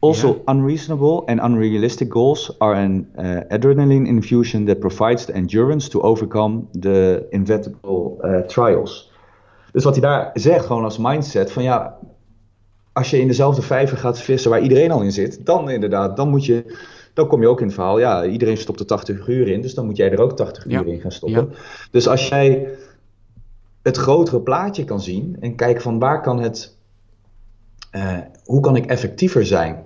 [0.00, 0.42] Also, yeah.
[0.46, 6.68] unreasonable and unrealistic goals are an uh, adrenaline infusion that provides the endurance to overcome
[6.72, 9.12] the inevitable uh, trials.
[9.72, 11.98] Dus wat hij daar zegt, gewoon als mindset, van ja,
[12.94, 16.28] als je in dezelfde vijver gaat vissen waar iedereen al in zit, dan inderdaad, dan
[16.28, 16.76] moet je,
[17.14, 19.74] dan kom je ook in het verhaal, ja, iedereen stopt er 80 uur in, dus
[19.74, 21.52] dan moet jij er ook 80 uur in gaan stoppen.
[21.90, 22.68] Dus als jij
[23.82, 26.76] het grotere plaatje kan zien en kijken van waar kan het,
[27.92, 29.84] uh, hoe kan ik effectiever zijn?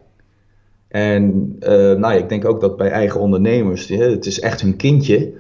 [0.89, 4.77] En uh, nou ja, ik denk ook dat bij eigen ondernemers, het is echt hun
[4.77, 5.33] kindje,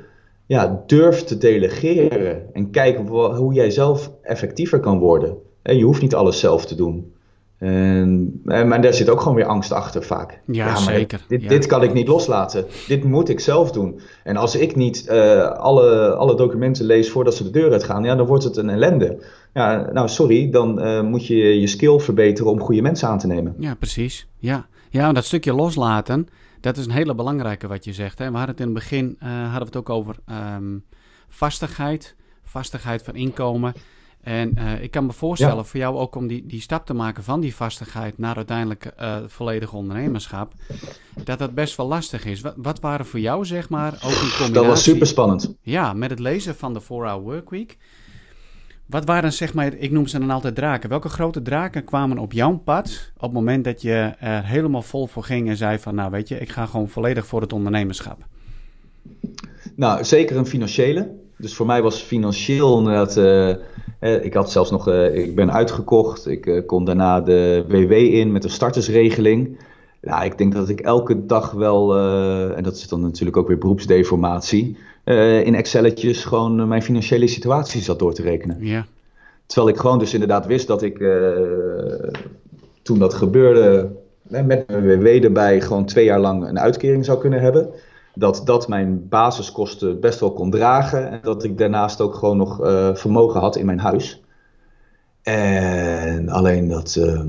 [0.46, 5.36] ja, durf te delegeren en kijken hoe jij zelf effectiever kan worden.
[5.62, 7.12] Je hoeft niet alles zelf te doen.
[7.58, 10.40] En, maar daar zit ook gewoon weer angst achter vaak.
[10.46, 11.24] Ja, zeker.
[11.28, 12.66] Dit, dit, kan ik niet loslaten.
[12.86, 14.00] Dit moet ik zelf doen.
[14.24, 18.14] En als ik niet uh, alle, alle documenten lees voordat ze de deur uitgaan, ja,
[18.14, 19.24] dan wordt het een ellende.
[19.54, 23.26] Ja, nou, sorry, dan uh, moet je je skill verbeteren om goede mensen aan te
[23.26, 23.54] nemen.
[23.58, 24.28] Ja, precies.
[24.38, 26.28] Ja, ja dat stukje loslaten,
[26.60, 28.18] dat is een hele belangrijke wat je zegt.
[28.18, 28.30] Hè.
[28.30, 30.16] We hadden het in het begin uh, hadden we het ook over
[30.56, 30.84] um,
[31.28, 33.74] vastigheid, vastigheid van inkomen.
[34.28, 37.24] En uh, ik kan me voorstellen voor jou ook om die, die stap te maken
[37.24, 40.52] van die vastigheid naar uiteindelijk uh, volledig ondernemerschap,
[41.24, 42.40] dat dat best wel lastig is.
[42.40, 44.52] Wat, wat waren voor jou, zeg maar, ook in combinatie...
[44.52, 45.54] Dat was super spannend.
[45.60, 47.76] Ja, met het lezen van de 4-Hour Workweek.
[48.86, 50.88] Wat waren, zeg maar, ik noem ze dan altijd draken.
[50.88, 55.06] Welke grote draken kwamen op jouw pad op het moment dat je er helemaal vol
[55.06, 58.26] voor ging en zei van, nou weet je, ik ga gewoon volledig voor het ondernemerschap?
[59.74, 61.26] Nou, zeker een financiële.
[61.38, 63.16] Dus voor mij was financieel inderdaad.
[64.00, 64.88] Uh, ik had zelfs nog.
[64.88, 66.26] Uh, ik ben uitgekocht.
[66.26, 69.58] Ik uh, kon daarna de WW in met een startersregeling.
[70.00, 71.96] Nou, ik denk dat ik elke dag wel.
[72.56, 74.76] en dat is dan natuurlijk ook weer beroepsdeformatie.
[75.44, 78.56] in Excelletjes gewoon mijn financiële situatie zat door te rekenen.
[78.60, 78.86] Ja.
[79.46, 80.98] Terwijl ik gewoon dus inderdaad wist dat ik.
[82.82, 83.90] toen dat gebeurde.
[84.22, 85.60] met mijn WW erbij.
[85.60, 87.70] gewoon twee jaar lang een uitkering zou kunnen hebben
[88.18, 91.10] dat dat mijn basiskosten best wel kon dragen.
[91.10, 94.22] En dat ik daarnaast ook gewoon nog uh, vermogen had in mijn huis.
[95.22, 97.20] En alleen dat, uh,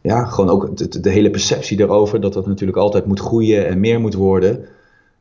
[0.00, 3.80] ja, gewoon ook de, de, hele perceptie erover dat dat natuurlijk altijd moet groeien en
[3.80, 4.64] meer moet worden.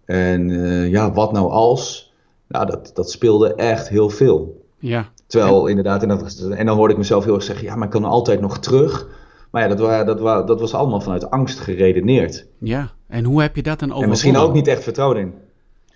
[0.05, 2.13] En uh, ja, wat nou als?
[2.47, 4.65] Nou, dat, dat speelde echt heel veel.
[4.79, 5.09] Ja.
[5.27, 7.91] Terwijl inderdaad, en, dat, en dan hoorde ik mezelf heel erg zeggen, ja, maar ik
[7.91, 9.07] kan altijd nog terug.
[9.57, 12.47] Maar ja, dat, dat, dat was allemaal vanuit angst geredeneerd.
[12.57, 14.03] Ja, en hoe heb je dat dan overwonnen?
[14.03, 15.33] En misschien ook niet echt vertrouwen in.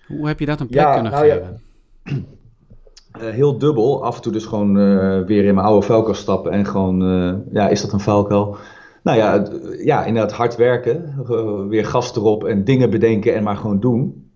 [0.07, 1.61] Hoe heb je dat een plek kunnen nou geven?
[2.03, 2.13] Ja,
[3.23, 4.03] uh, heel dubbel.
[4.03, 7.33] Af en toe dus gewoon uh, weer in mijn oude vuilkast stappen en gewoon, uh,
[7.51, 8.57] ja, is dat een vuilkuil?
[9.03, 9.45] Nou ja,
[9.83, 11.25] ja, inderdaad hard werken.
[11.69, 14.31] weer gas erop en dingen bedenken en maar gewoon doen.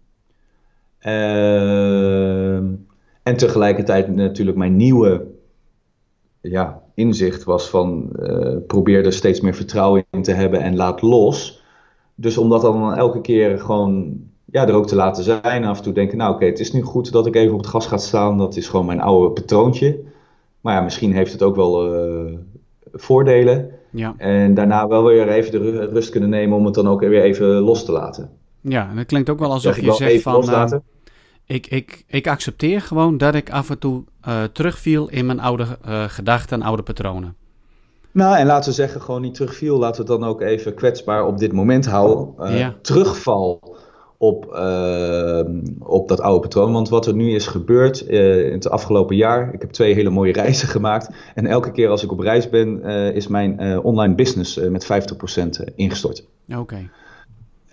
[0.99, 2.65] Ehm,
[3.23, 5.27] en tegelijkertijd natuurlijk mijn nieuwe
[6.41, 8.09] ja, inzicht was van
[8.67, 11.63] probeer er steeds meer vertrouwen in te hebben en laat los.
[12.15, 14.13] Dus om dat dan elke keer gewoon
[14.45, 15.65] ja, er ook te laten zijn.
[15.65, 17.69] Af en toe denken, nou oké, het is nu goed dat ik even op het
[17.69, 18.37] gas ga staan.
[18.37, 19.99] Dat is gewoon mijn oude patroontje.
[20.61, 21.89] Maar ja, misschien heeft het ook wel
[22.93, 23.69] voordelen.
[23.89, 24.15] Ja.
[24.17, 27.47] En daarna wel weer even de rust kunnen nemen om het dan ook weer even
[27.47, 28.29] los te laten.
[28.61, 30.49] Ja, en dat klinkt ook wel alsof je zegt van...
[30.49, 30.65] Uh,
[31.45, 35.65] ik, ik, ik accepteer gewoon dat ik af en toe uh, terugviel in mijn oude
[35.87, 37.35] uh, gedachten en oude patronen.
[38.11, 39.77] Nou, en laten we zeggen, gewoon niet terugviel.
[39.77, 42.57] Laten we het dan ook even kwetsbaar op dit moment houden.
[42.57, 42.75] Ja.
[42.81, 43.77] Terugval
[44.17, 44.45] op,
[45.79, 46.71] op dat oude patroon.
[46.71, 49.53] Want wat er nu is gebeurd in het afgelopen jaar.
[49.53, 51.09] Ik heb twee hele mooie reizen gemaakt.
[51.35, 56.25] En elke keer als ik op reis ben, is mijn online business met 50% ingestort.
[56.57, 56.89] Oké.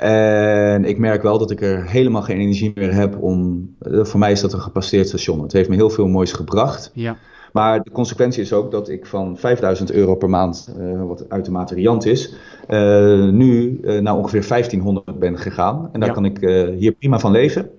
[0.02, 3.68] En ik merk wel dat ik er helemaal geen energie meer heb om.
[3.78, 5.42] Eh, voor mij is dat een gepasseerd station.
[5.42, 6.90] Het heeft me heel veel moois gebracht.
[6.94, 7.16] Ja.
[7.52, 11.74] Maar de consequentie is ook dat ik van 5000 euro per maand, uh, wat uitermate
[11.74, 12.34] riant is,
[12.68, 15.88] uh, nu uh, naar ongeveer 1500 ben gegaan.
[15.92, 16.38] En daar kan ik
[16.78, 17.70] hier prima van leven.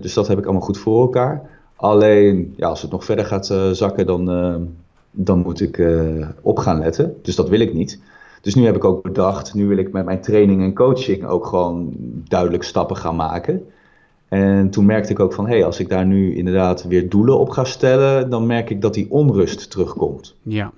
[0.00, 1.50] dus dat heb ik allemaal goed voor elkaar.
[1.76, 4.24] Alleen, ja, als het nog verder gaat zakken, dan,
[5.10, 5.82] dan moet ik
[6.42, 7.14] op gaan letten.
[7.22, 8.00] Dus dat wil ik niet.
[8.40, 11.46] Dus nu heb ik ook bedacht, nu wil ik met mijn training en coaching ook
[11.46, 11.92] gewoon
[12.28, 13.66] duidelijk stappen gaan maken.
[14.28, 17.38] En toen merkte ik ook van, hé, hey, als ik daar nu inderdaad weer doelen
[17.38, 20.34] op ga stellen, dan merk ik dat die onrust terugkomt.
[20.42, 20.72] Ja.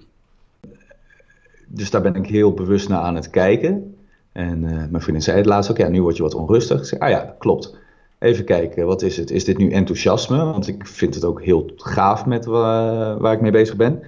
[1.67, 3.95] Dus daar ben ik heel bewust naar aan het kijken.
[4.33, 6.79] En uh, mijn vriendin zei het laatst ook, ja, nu word je wat onrustig.
[6.79, 7.77] Ik zei, ah ja, klopt.
[8.19, 9.31] Even kijken, wat is het?
[9.31, 10.45] Is dit nu enthousiasme?
[10.45, 14.03] Want ik vind het ook heel gaaf met waar ik mee bezig ben.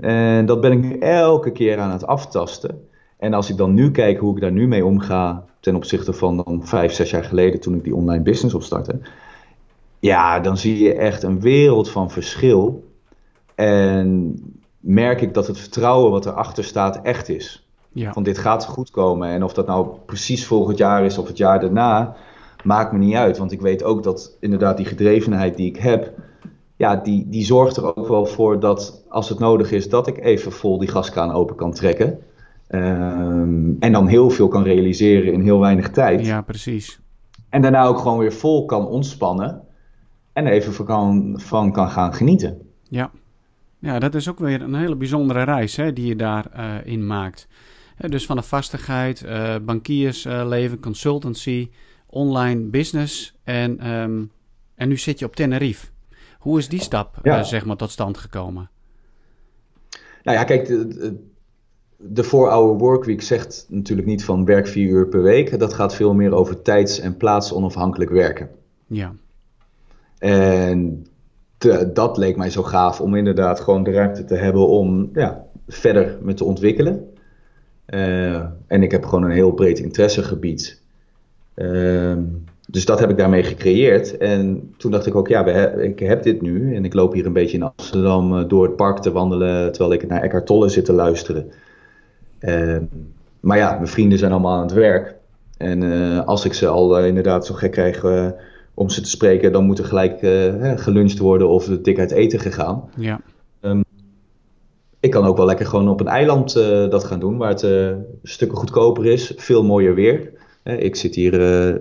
[0.00, 2.87] En dat ben ik nu elke keer aan het aftasten.
[3.18, 6.36] En als ik dan nu kijk hoe ik daar nu mee omga ten opzichte van
[6.36, 9.00] dan vijf, zes jaar geleden toen ik die online business opstartte.
[9.98, 12.84] Ja, dan zie je echt een wereld van verschil.
[13.54, 14.34] En
[14.80, 17.66] merk ik dat het vertrouwen wat erachter staat echt is.
[17.92, 18.12] Ja.
[18.12, 19.28] Van dit gaat goed komen.
[19.28, 22.16] En of dat nou precies volgend jaar is of het jaar daarna,
[22.64, 23.38] maakt me niet uit.
[23.38, 26.12] Want ik weet ook dat inderdaad die gedrevenheid die ik heb,
[26.76, 30.18] ja, die, die zorgt er ook wel voor dat als het nodig is, dat ik
[30.18, 32.18] even vol die gaskraan open kan trekken.
[32.70, 36.26] Um, en dan heel veel kan realiseren in heel weinig tijd.
[36.26, 37.00] Ja, precies.
[37.48, 39.62] En daarna ook gewoon weer vol kan ontspannen.
[40.32, 42.58] En even van kan, van kan gaan genieten.
[42.82, 43.10] Ja.
[43.78, 47.06] ja, dat is ook weer een hele bijzondere reis hè, die je daarin uh, in
[47.06, 47.48] maakt.
[47.96, 51.70] dus van de vastigheid, uh, bankiersleven, consultancy,
[52.06, 53.34] online business.
[53.44, 54.30] En, um,
[54.74, 55.86] en nu zit je op Tenerife.
[56.38, 57.42] Hoe is die stap ja.
[57.42, 58.70] zeg maar, tot stand gekomen?
[60.22, 60.68] Nou ja, kijk,
[61.98, 65.58] de, de 4-hour workweek zegt natuurlijk niet van werk vier uur per week.
[65.58, 68.50] Dat gaat veel meer over tijds- en plaatsonafhankelijk werken.
[68.86, 69.12] Ja.
[70.18, 71.06] En
[71.92, 76.18] dat leek mij zo gaaf om inderdaad gewoon de ruimte te hebben om ja, verder
[76.22, 77.12] me te ontwikkelen.
[77.94, 80.80] Uh, en ik heb gewoon een heel breed interessegebied.
[81.54, 82.16] Uh,
[82.68, 84.16] dus dat heb ik daarmee gecreëerd.
[84.16, 86.74] En toen dacht ik ook, ja, we ik heb dit nu.
[86.74, 89.72] En ik loop hier een beetje in Amsterdam uh, door het park te wandelen.
[89.72, 91.50] Terwijl ik naar Eckhart Tolle zit te luisteren.
[92.38, 92.82] Ehm,
[93.40, 95.16] maar ja, mijn vrienden zijn allemaal aan het werk.
[95.58, 98.28] En eh, als ik ze al eh, inderdaad zo gek krijg eh,
[98.74, 100.18] om ze te spreken, dan moet er gelijk
[100.80, 102.90] geluncht worden of dik uit eten gegaan.
[102.96, 103.20] Ja.
[103.60, 103.84] Um,
[105.00, 106.54] ik kan ook wel lekker gewoon op een eiland
[106.90, 110.32] dat gaan doen, waar het stukken goedkoper is, veel mooier weer.
[110.62, 111.32] ik zit hier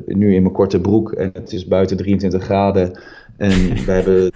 [0.05, 2.99] nu in mijn korte broek en het is buiten 23 graden.
[3.37, 3.49] En
[3.85, 4.31] we hebben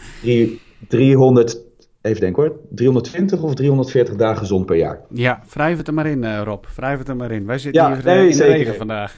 [0.88, 1.62] 300
[2.02, 5.02] even denken hoor, 320 of 340 dagen zon per jaar.
[5.10, 7.46] Ja, wrijf het er maar in uh, Rob, wrijf het er maar in.
[7.46, 9.18] Wij zitten hier nee, in de regen vandaag.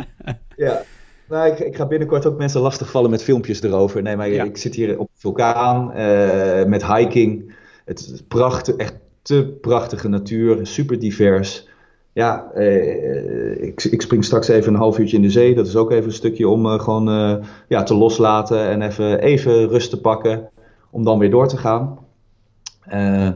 [0.56, 0.82] ja,
[1.28, 4.02] nou, ik, ik, ga binnenkort ook mensen lastigvallen met filmpjes erover.
[4.02, 7.54] Nee, maar ik zit hier op vulkaan uh, met hiking.
[7.84, 11.68] Het is prachtig, echt te prachtige natuur, super divers.
[12.12, 15.54] Ja, uh, ik, ik, spring straks even een half uurtje in de zee.
[15.54, 19.90] Dat is ook even een stukje om gewoon ja, te loslaten en even, even rust
[19.90, 20.48] te pakken.
[20.90, 22.05] Om dan weer door te gaan.
[22.92, 23.28] Uh,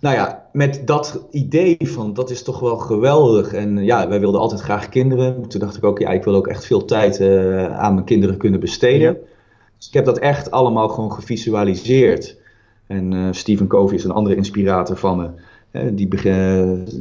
[0.00, 3.52] nou ja, met dat idee van dat is toch wel geweldig.
[3.52, 5.48] En ja, wij wilden altijd graag kinderen.
[5.48, 8.36] Toen dacht ik ook, ja, ik wil ook echt veel tijd uh, aan mijn kinderen
[8.36, 9.16] kunnen besteden.
[9.76, 12.36] Dus ik heb dat echt allemaal gewoon gevisualiseerd.
[12.86, 15.16] En uh, Stephen Covey is een andere inspirator van
[15.72, 15.92] me.
[15.92, 16.08] die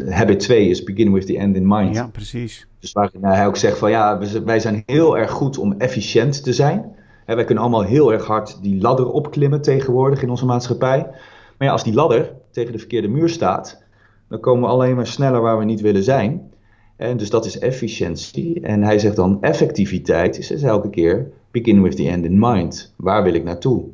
[0.10, 1.96] habit 2 is begin with the end in mind.
[1.96, 2.67] Ja, precies.
[2.80, 6.54] Dus waarin hij ook zegt van ja, wij zijn heel erg goed om efficiënt te
[6.54, 6.96] zijn.
[7.26, 11.08] wij kunnen allemaal heel erg hard die ladder opklimmen tegenwoordig in onze maatschappij.
[11.58, 13.84] Maar ja, als die ladder tegen de verkeerde muur staat,
[14.30, 16.52] dan komen we alleen maar sneller waar we niet willen zijn.
[16.96, 18.62] En dus dat is efficiëntie.
[18.62, 22.93] En hij zegt dan effectiviteit is, is elke keer begin with the end in mind.
[22.96, 23.86] Waar wil ik naartoe?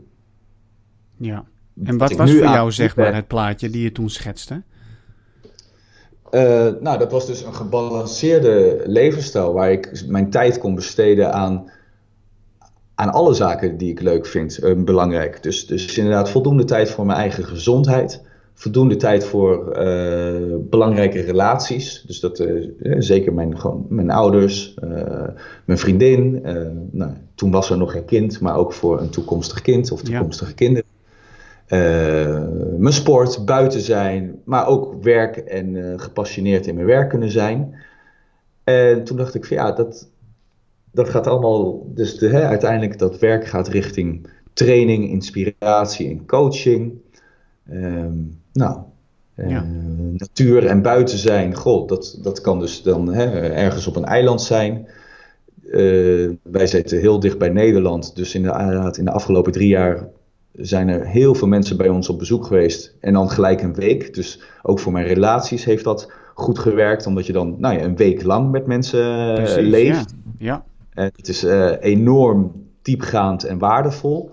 [1.18, 1.46] Ja.
[1.84, 4.62] En wat was voor jou zeg maar het plaatje die je toen schetste?
[6.32, 6.42] Uh,
[6.80, 11.72] nou, dat was dus een gebalanceerde levensstijl waar ik mijn tijd kon besteden aan
[12.96, 15.44] aan alle zaken die ik leuk vind belangrijk.
[15.44, 18.22] Dus, dus inderdaad voldoende tijd voor mijn eigen gezondheid
[18.54, 22.04] voldoende tijd voor uh, belangrijke relaties.
[22.08, 24.74] Dus dat uh, zeker mijn, gewoon mijn ouders,
[25.66, 26.42] mijn vriendin.
[26.92, 30.54] nou, toen was er nog geen kind, maar ook voor een toekomstig kind of toekomstige
[30.56, 30.56] ja.
[30.56, 30.90] kinderen.
[32.82, 37.76] mijn sport, buiten zijn, maar ook werk en gepassioneerd in mijn werk kunnen zijn.
[38.64, 40.10] En toen dacht ik van ja, dat,
[40.94, 41.92] dat gaat allemaal.
[41.94, 46.94] Dus de, hè, uiteindelijk dat werk gaat richting training, inspiratie en coaching.
[47.72, 48.78] Um, nou,
[49.36, 49.62] eh,
[50.18, 54.42] natuur en buiten zijn, god, dat, dat kan dus dan hè, ergens op een eiland
[54.42, 54.88] zijn.
[55.64, 60.08] Uh, wij zitten heel dicht bij Nederland, dus in de, in de afgelopen drie jaar
[60.52, 62.96] zijn er heel veel mensen bij ons op bezoek geweest.
[63.00, 64.14] En dan gelijk een week.
[64.14, 67.96] Dus ook voor mijn relaties heeft dat goed gewerkt, omdat je dan nou ja, een
[67.96, 70.14] week lang met mensen uh, leeft.
[70.38, 70.46] Ja.
[70.48, 70.66] ja.
[70.94, 72.52] Het is uh, enorm
[72.82, 74.32] diepgaand en waardevol.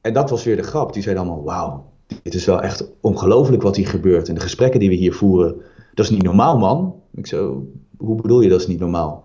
[0.00, 0.92] En dat was weer de grap.
[0.92, 1.84] Die zeiden allemaal: Wauw,
[2.22, 4.28] het is wel echt ongelooflijk wat hier gebeurt.
[4.28, 5.54] En de gesprekken die we hier voeren,
[5.94, 6.94] dat is niet normaal, man.
[7.14, 9.24] Ik zo, hoe bedoel je dat is niet normaal?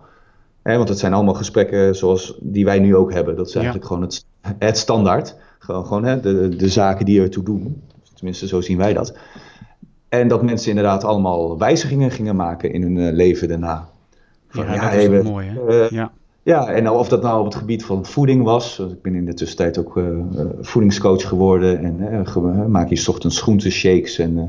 [0.62, 3.36] want het zijn allemaal gesprekken zoals die wij nu ook hebben.
[3.36, 4.26] Dat is eigenlijk gewoon het,
[4.58, 5.36] het standaard.
[5.58, 7.82] Gewoon, gewoon hè, de, de zaken die ertoe doen.
[8.14, 9.16] Tenminste, zo zien wij dat.
[10.08, 13.88] En dat mensen inderdaad allemaal wijzigingen gingen maken in hun uh, leven daarna.
[14.48, 15.84] Van, ja, dat is mooi, hè?
[15.84, 16.12] Uh, ja.
[16.44, 18.78] Ja, en of dat nou op het gebied van voeding was.
[18.78, 20.04] Ik ben in de tussentijd ook uh,
[20.60, 21.78] voedingscoach geworden.
[21.78, 24.42] En uh, maak je ochtends groenteshakes en, uh,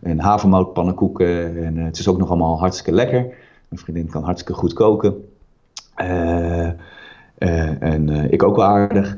[0.00, 1.64] en havermoutpannenkoeken.
[1.64, 3.20] En het is ook nog allemaal hartstikke lekker.
[3.68, 5.28] Mijn vriendin kan hartstikke goed koken.
[7.38, 9.16] en ik ook wel aardig.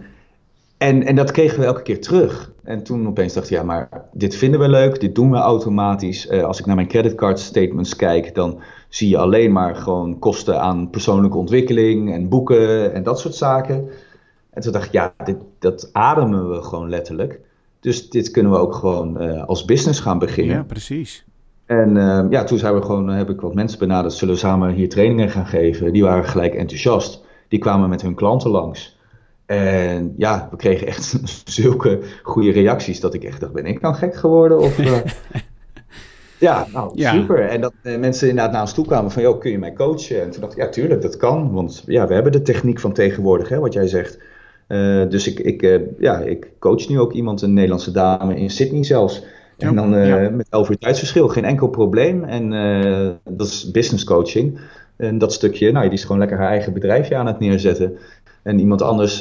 [0.79, 2.53] En, en dat kregen we elke keer terug.
[2.65, 6.31] En toen opeens dacht ik, ja, maar dit vinden we leuk, dit doen we automatisch.
[6.31, 10.91] als ik naar mijn creditcard statements kijk, dan zie je alleen maar gewoon kosten aan
[10.91, 13.89] persoonlijke ontwikkeling en boeken en dat soort zaken.
[14.51, 17.41] En toen dacht ik, ja, dit, dat ademen we gewoon letterlijk.
[17.81, 20.57] Dus dit kunnen we ook gewoon uh, als business gaan beginnen.
[20.57, 21.25] Ja, precies.
[21.67, 24.73] En uh, ja, toen zijn we gewoon, heb ik wat mensen benaderd, zullen we samen
[24.73, 25.93] hier trainingen gaan geven.
[25.93, 27.25] Die waren gelijk enthousiast.
[27.49, 28.99] Die kwamen met hun klanten langs.
[29.47, 33.95] En ja, we kregen echt zulke goede reacties dat ik echt dacht, ben ik nou
[33.95, 34.59] gek geworden?
[34.59, 34.93] Of, uh,
[36.39, 37.49] Ja, nou, super.
[37.49, 40.23] En dat uh, mensen inderdaad naar ons toe kwamen van, joh, kun je mij coachen?
[40.23, 41.53] En toen dacht ik, ja, tuurlijk, dat kan.
[41.53, 44.19] Want ja, we hebben de techniek van tegenwoordig, hè, wat jij zegt.
[44.69, 48.51] Uh, dus ik, ik, uh, ja, ik coach nu ook iemand, een Nederlandse dame in
[48.51, 49.25] Sydney zelfs.
[49.59, 50.31] En dan ja.
[50.31, 52.25] met elf uur tijdsverschil, geen enkel probleem.
[52.25, 52.51] En
[53.25, 54.59] dat is business coaching.
[54.97, 57.97] En dat stukje, nou, die is gewoon lekker haar eigen bedrijfje aan het neerzetten.
[58.43, 59.19] En iemand anders,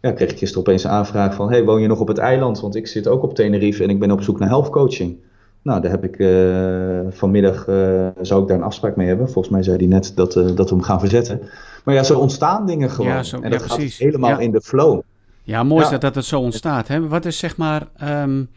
[0.00, 2.60] ja, kreeg ik gisteren opeens een aanvraag van, hey, woon je nog op het eiland?
[2.60, 5.16] Want ik zit ook op Tenerife en ik ben op zoek naar health coaching.
[5.64, 9.30] Nou, daar heb ik uh, vanmiddag, uh, zou ik daar een afspraak mee hebben.
[9.30, 11.40] Volgens mij zei hij net dat, uh, dat we hem gaan verzetten.
[11.84, 13.10] Maar ja, zo ontstaan dingen gewoon.
[13.10, 13.98] Ja, zo, en dat ja, gaat precies.
[13.98, 14.38] helemaal ja.
[14.38, 15.00] in de flow.
[15.42, 16.88] Ja, mooi is dat, dat het zo ontstaat.
[16.88, 17.08] Hè?
[17.08, 18.50] Wat is zeg maar um,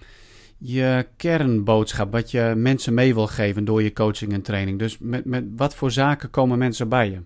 [0.57, 4.79] je kernboodschap, wat je mensen mee wil geven door je coaching en training?
[4.79, 7.19] Dus met, met wat voor zaken komen mensen bij je?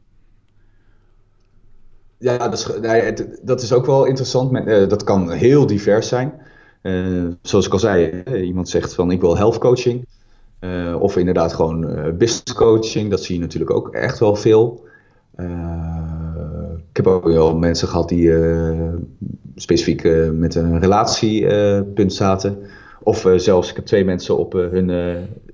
[2.17, 2.67] Ja, dat is,
[3.41, 4.65] dat is ook wel interessant.
[4.65, 6.33] dat kan heel divers zijn.
[6.81, 10.05] Uh, zoals ik al zei, iemand zegt van ik wil health coaching.
[10.59, 13.09] Uh, of inderdaad gewoon uh, business coaching.
[13.09, 14.85] Dat zie je natuurlijk ook echt wel veel.
[16.89, 18.33] ik heb ook wel mensen gehad die
[19.55, 22.57] specifiek met een relatiepunt zaten.
[23.03, 24.89] Of zelfs, ik heb twee mensen op hun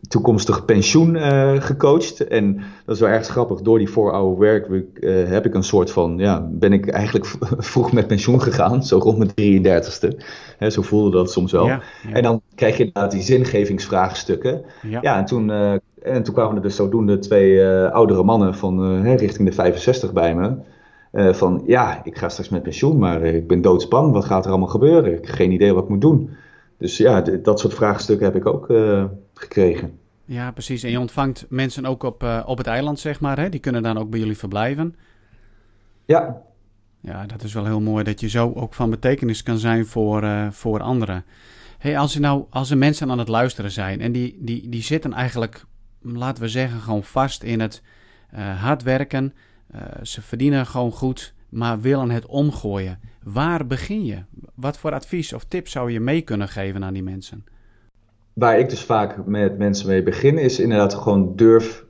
[0.08, 2.28] toekomstig pensioen uh, gecoacht.
[2.28, 3.62] En dat is wel erg grappig.
[3.62, 7.26] Door die 4-hour werkweek uh, heb ik een soort van, ja, ben ik eigenlijk
[7.72, 8.84] vroeg met pensioen gegaan.
[8.84, 10.18] Zo rond mijn 33ste.
[10.58, 11.66] Hè, zo voelde dat soms wel.
[11.66, 12.14] Ja, ja.
[12.14, 14.62] En dan krijg je inderdaad die zingevingsvraagstukken.
[14.82, 19.02] Ja, ja en, toen, uh, en toen kwamen er dus zodoende twee oudere mannen van
[19.16, 20.56] richting de 65 bij me.
[21.34, 24.12] van ja, ik ga straks met pensioen, maar ik ben doodsbang.
[24.12, 25.06] Wat gaat er allemaal gebeuren?
[25.06, 26.30] Ik heb geen idee wat ik moet doen.
[26.78, 28.70] Dus ja, dat soort vraagstukken heb ik ook
[29.38, 30.00] gekregen.
[30.26, 30.84] Ja, precies.
[30.84, 33.40] En je ontvangt mensen ook op, uh, op het eiland, zeg maar.
[33.40, 33.50] Hè?
[33.50, 34.96] Die kunnen dan ook bij jullie verblijven.
[36.06, 36.42] Ja.
[37.00, 40.24] Ja, dat is wel heel mooi dat je zo ook van betekenis kan zijn voor,
[40.24, 41.26] uh, voor anderen.
[41.78, 44.82] Hey, als, er nou, als er mensen aan het luisteren zijn en die, die, die
[44.82, 45.66] zitten eigenlijk,
[46.02, 47.82] laten we zeggen, gewoon vast in het
[48.34, 49.34] uh, hard werken.
[50.02, 53.00] ze verdienen gewoon goed, maar willen het omgooien.
[53.24, 54.24] Waar begin je?
[54.56, 57.46] Wat voor advies of tips zou je mee kunnen geven aan die mensen?
[58.38, 61.86] Waar ik dus vaak met mensen mee begin, is inderdaad gewoon durf.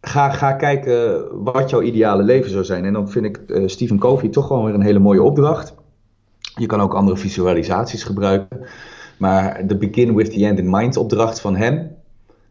[0.00, 2.84] Ga, ga kijken wat jouw ideale leven zou zijn.
[2.84, 5.74] En dan vind ik uh, Stephen Covey toch gewoon weer een hele mooie opdracht.
[6.38, 8.60] Je kan ook andere visualisaties gebruiken.
[9.16, 11.76] Maar de Begin with the End in Mind opdracht van hem.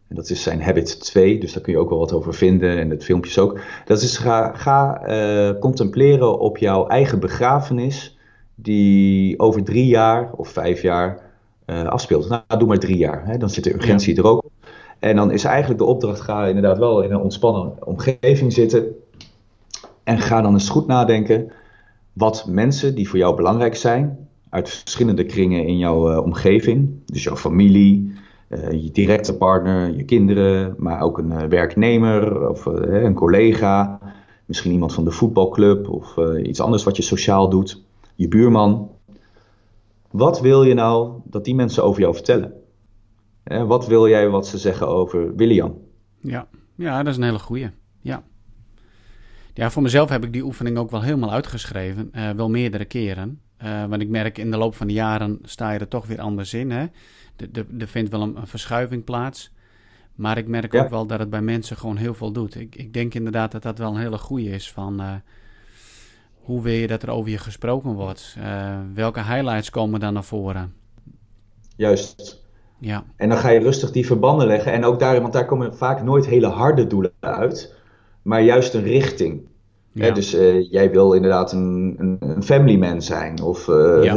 [0.08, 2.78] En dat is zijn Habit 2, dus daar kun je ook wel wat over vinden
[2.78, 3.60] en het filmpjes ook.
[3.84, 8.18] Dat is ga, ga uh, contempleren op jouw eigen begrafenis,
[8.54, 11.31] die over drie jaar of vijf jaar
[11.86, 12.28] afspeelt.
[12.28, 13.38] Nou, doe maar drie jaar, hè?
[13.38, 14.50] dan zit de urgentie er ook op.
[14.98, 18.86] En dan is eigenlijk de opdracht: ga inderdaad wel in een ontspannen omgeving zitten.
[20.04, 21.52] En ga dan eens goed nadenken
[22.12, 27.22] wat mensen die voor jou belangrijk zijn, uit verschillende kringen in jouw uh, omgeving, dus
[27.22, 28.12] jouw familie,
[28.48, 34.00] uh, je directe partner, je kinderen, maar ook een uh, werknemer of een collega,
[34.44, 37.82] misschien iemand van de voetbalclub of iets anders wat je sociaal doet,
[38.14, 38.90] je buurman.
[40.12, 42.52] Wat wil je nou dat die mensen over jou vertellen?
[43.66, 45.78] wat wil jij wat ze zeggen over William?
[46.20, 47.70] Ja, ja dat is een hele goeie.
[48.00, 48.22] Ja.
[49.54, 52.10] Ja, voor mezelf heb ik die oefening ook wel helemaal uitgeschreven.
[52.12, 53.40] Uh, wel meerdere keren.
[53.64, 56.20] Uh, want ik merk in de loop van de jaren sta je er toch weer
[56.20, 56.70] anders in.
[56.70, 56.86] Hè?
[57.78, 59.52] Er vindt wel een, een, verschuiving plaats.
[60.14, 62.54] Maar ik merk ook wel dat het bij mensen gewoon heel veel doet.
[62.54, 65.00] Ik, ik denk inderdaad dat dat wel een hele goede is van...
[65.00, 65.14] Uh,
[66.42, 68.36] hoe wil je dat er over je gesproken wordt?
[68.94, 70.74] welke highlights komen dan naar voren?
[71.76, 72.40] Juist.
[72.78, 73.04] Ja.
[73.16, 74.72] En dan ga je rustig die verbanden leggen.
[74.72, 77.80] En ook daar, want daar komen vaak nooit hele harde doelen uit
[78.22, 79.40] maar juist een richting.
[79.92, 84.14] dus uh, jij wil inderdaad een, een, een family man zijn, of uh,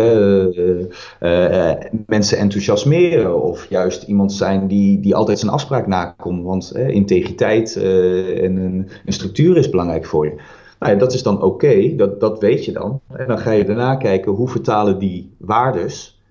[1.22, 1.72] uh,
[2.08, 6.44] mensen enthousiasmeren, of juist iemand zijn die, die altijd zijn afspraak nakomt.
[6.44, 10.42] Want integriteit en een, een, structuur is belangrijk voor je.
[10.86, 13.02] Nou ja, dat is dan oké, dat, dat weet je dan.
[13.08, 16.22] En dan ga je daarna kijken hoe vertalen die waardes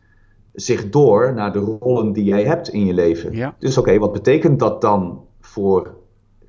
[0.53, 3.33] zich door naar de rollen die jij hebt in je leven.
[3.33, 3.55] Ja.
[3.59, 5.95] Dus oké, wat betekent dat dan voor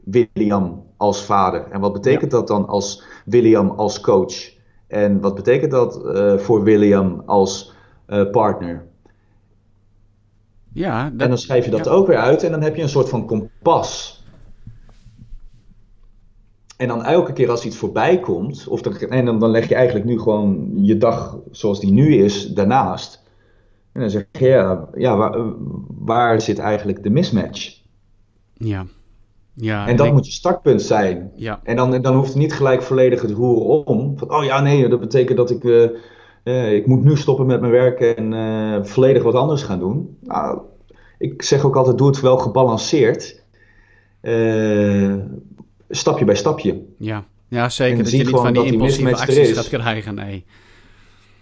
[0.03, 1.67] William als vader?
[1.71, 4.53] En wat betekent dat dan als William als coach?
[4.87, 7.73] En wat betekent dat uh, voor William als
[8.07, 8.85] uh, partner?
[10.73, 12.89] Ja, dat, en dan schrijf je dat ook weer uit en dan heb je een
[12.89, 14.23] soort van kompas.
[16.77, 19.75] En dan elke keer als iets voorbij komt, of dan, en dan, dan leg je
[19.75, 23.23] eigenlijk nu gewoon je dag zoals die nu is daarnaast.
[23.91, 25.37] En dan zeg je, ja, ja waar,
[25.87, 27.81] waar zit eigenlijk de mismatch?
[28.53, 28.85] Ja.
[29.53, 31.31] Ja, en dat moet je startpunt zijn.
[31.35, 31.59] Ja.
[31.63, 34.17] En dan, dan hoeft het niet gelijk volledig het roeren om.
[34.17, 35.89] Van, oh ja, nee, dat betekent dat ik, uh,
[36.43, 40.17] uh, ik moet nu stoppen met mijn werk en uh, volledig wat anders gaan doen.
[40.21, 40.59] Nou,
[41.17, 43.43] ik zeg ook altijd, doe het wel gebalanceerd.
[45.89, 46.81] Stapje bij stapje.
[46.97, 48.03] Ja, ja zeker.
[48.03, 50.45] Dat je niet van die impulsieve acties gaat krijgen, nee.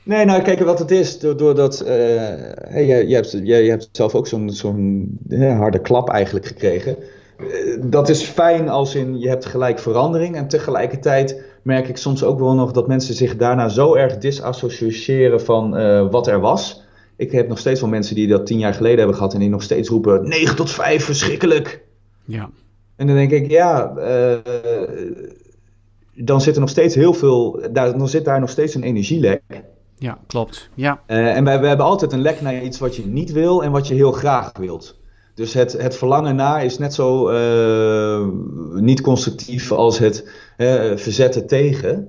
[0.03, 1.19] Nee, nou kijk wat het is.
[1.19, 5.19] Doordat uh, hey, jij, jij, hebt, jij, hebt zelf ook zo'n zo'n
[5.57, 6.97] harde klap eigenlijk gekregen.
[7.37, 7.45] Eh,
[7.81, 10.35] dat is fijn als in je hebt gelijk verandering.
[10.35, 15.41] En tegelijkertijd merk ik soms ook wel nog dat mensen zich daarna zo erg disassociëren
[15.41, 16.81] van uh, wat er was.
[17.15, 19.49] Ik heb nog steeds wel mensen die dat tien jaar geleden hebben gehad en die
[19.49, 21.83] nog steeds roepen 9 tot 5, verschrikkelijk.
[22.25, 22.49] Ja.
[23.03, 24.37] En dan denk ik, ja, uh,
[26.15, 29.41] dan zit er nog steeds heel veel, daar, dan zit daar nog steeds een energielek.
[29.97, 30.69] Ja, klopt.
[30.73, 31.01] Ja.
[31.07, 33.71] Uh, en wij, we hebben altijd een lek naar iets wat je niet wil en
[33.71, 34.99] wat je heel graag wilt.
[35.35, 38.27] Dus het, het verlangen naar is net zo uh,
[38.73, 40.29] niet constructief als het
[40.95, 42.07] verzetten tegen.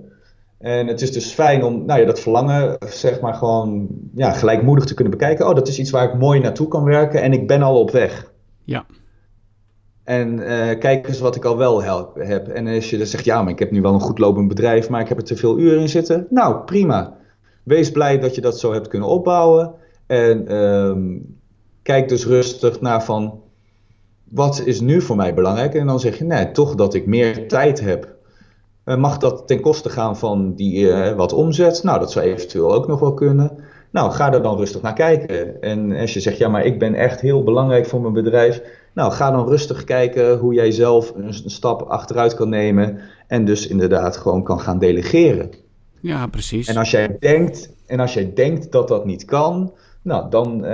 [0.59, 4.85] En het is dus fijn om nou ja, dat verlangen zeg maar gewoon ja, gelijkmoedig
[4.85, 5.49] te kunnen bekijken.
[5.49, 7.91] Oh, dat is iets waar ik mooi naartoe kan werken en ik ben al op
[7.91, 8.33] weg.
[8.65, 8.87] Ja.
[10.05, 11.83] En uh, kijk eens wat ik al wel
[12.15, 12.49] heb.
[12.49, 14.89] En als je dan zegt, ja, maar ik heb nu wel een goed lopend bedrijf,
[14.89, 16.27] maar ik heb er te veel uren in zitten.
[16.31, 17.17] Nou, prima.
[17.63, 19.75] Wees blij dat je dat zo hebt kunnen opbouwen.
[20.07, 21.37] En um,
[21.83, 23.41] kijk dus rustig naar van
[24.25, 25.75] wat is nu voor mij belangrijk?
[25.75, 28.09] En dan zeg je, nee, toch dat ik meer tijd heb.
[28.85, 31.83] Uh, mag dat ten koste gaan van die uh, wat omzet?
[31.83, 33.51] Nou, dat zou eventueel ook nog wel kunnen.
[33.91, 35.63] Nou, ga er dan rustig naar kijken.
[35.63, 38.63] En als je zegt, ja, maar ik ben echt heel belangrijk voor mijn bedrijf.
[38.95, 42.99] Nou, ga dan rustig kijken hoe jij zelf een, een stap achteruit kan nemen.
[43.27, 45.51] En dus inderdaad gewoon kan gaan delegeren.
[46.01, 46.69] Ja, precies.
[46.69, 49.73] En als jij denkt, en als jij denkt dat dat niet kan,
[50.03, 50.71] nou, dan uh,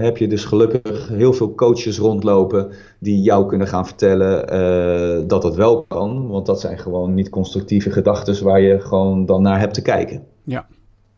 [0.00, 5.42] heb je dus gelukkig heel veel coaches rondlopen die jou kunnen gaan vertellen uh, dat
[5.42, 6.28] dat wel kan.
[6.28, 10.24] Want dat zijn gewoon niet constructieve gedachten waar je gewoon dan naar hebt te kijken.
[10.44, 10.66] Ja,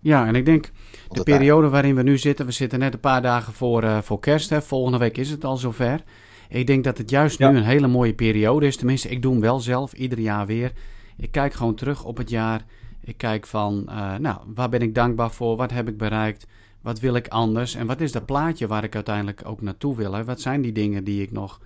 [0.00, 0.70] ja en ik denk
[1.09, 4.20] de periode waarin we nu zitten, we zitten net een paar dagen voor, uh, voor
[4.20, 4.50] kerst.
[4.50, 4.62] Hè.
[4.62, 6.02] Volgende week is het al zover.
[6.48, 8.76] Ik denk dat het juist nu een hele mooie periode is.
[8.76, 10.72] Tenminste, ik doe hem wel zelf, ieder jaar weer.
[11.16, 12.64] Ik kijk gewoon terug op het jaar.
[13.00, 13.84] Ik kijk van,
[14.18, 15.56] nou, waar ben ik dankbaar voor?
[15.56, 16.46] Wat heb ik bereikt?
[16.80, 17.74] Wat wil ik anders?
[17.74, 20.12] En wat is dat plaatje waar ik uiteindelijk ook naartoe wil?
[20.12, 20.24] Hè?
[20.24, 21.61] Wat zijn die dingen die ik nog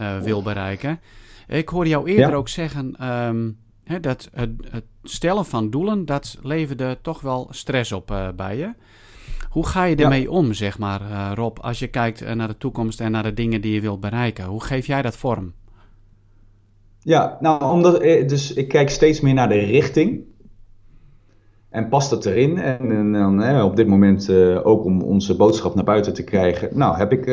[0.00, 1.00] uh, wil bereiken?
[1.48, 3.58] Ik hoorde jou eerder ook zeggen um,
[3.88, 8.56] hè, dat het, het, stellen van doelen, dat leverde toch wel stress op uh, bij
[8.56, 8.72] je.
[9.48, 13.00] Hoe ga je ermee om, zeg maar, uh, Rob, als je kijkt naar de toekomst
[13.00, 14.44] en naar de dingen die je wilt bereiken?
[14.44, 15.52] Hoe geef jij dat vorm?
[17.00, 20.20] Ja, nou, omdat, dus ik kijk steeds meer naar de richting.
[21.70, 22.58] En past dat erin?
[22.58, 26.68] En, dan op dit moment uh, ook om onze boodschap naar buiten te krijgen.
[26.72, 27.26] Nou, heb ik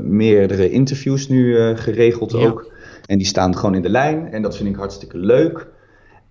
[0.00, 2.72] meerdere interviews nu geregeld ook.
[3.06, 4.32] En die staan gewoon in de lijn.
[4.32, 5.70] En dat vind ik hartstikke leuk.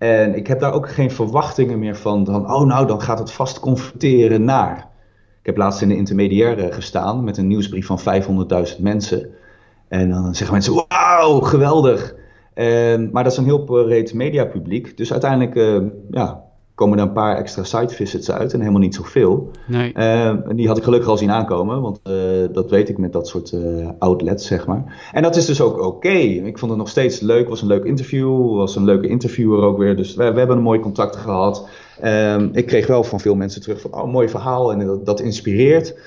[0.02, 2.24] En ik heb daar ook geen verwachtingen meer van.
[2.24, 4.76] Dan, oh, nou, dan gaat het vast converteren naar.
[5.40, 8.00] Ik heb laatst in de intermediaire gestaan met een nieuwsbrief van
[8.76, 9.30] 500.000 mensen.
[9.88, 12.14] En dan zeggen mensen: Wauw, geweldig.
[12.54, 14.96] En, maar dat is een heel breed mediapubliek.
[14.96, 16.41] Dus uiteindelijk ja,
[16.74, 19.50] komen er een paar extra site visits uit en helemaal niet zoveel.
[19.66, 19.92] Nee.
[19.96, 22.14] Uh, die had ik gelukkig al zien aankomen, want uh,
[22.52, 25.10] dat weet ik met dat soort uh, outlets, zeg maar.
[25.12, 26.08] En dat is dus ook oké.
[26.08, 29.78] Ik vond het nog steeds leuk, was een leuk interview, was een leuke interviewer ook
[29.78, 29.96] weer.
[29.96, 31.68] Dus we, we hebben een mooi contact gehad.
[32.00, 35.20] Ehm, ik kreeg wel van veel mensen terug van, oh, mooi verhaal en dat, dat
[35.20, 35.98] inspireert.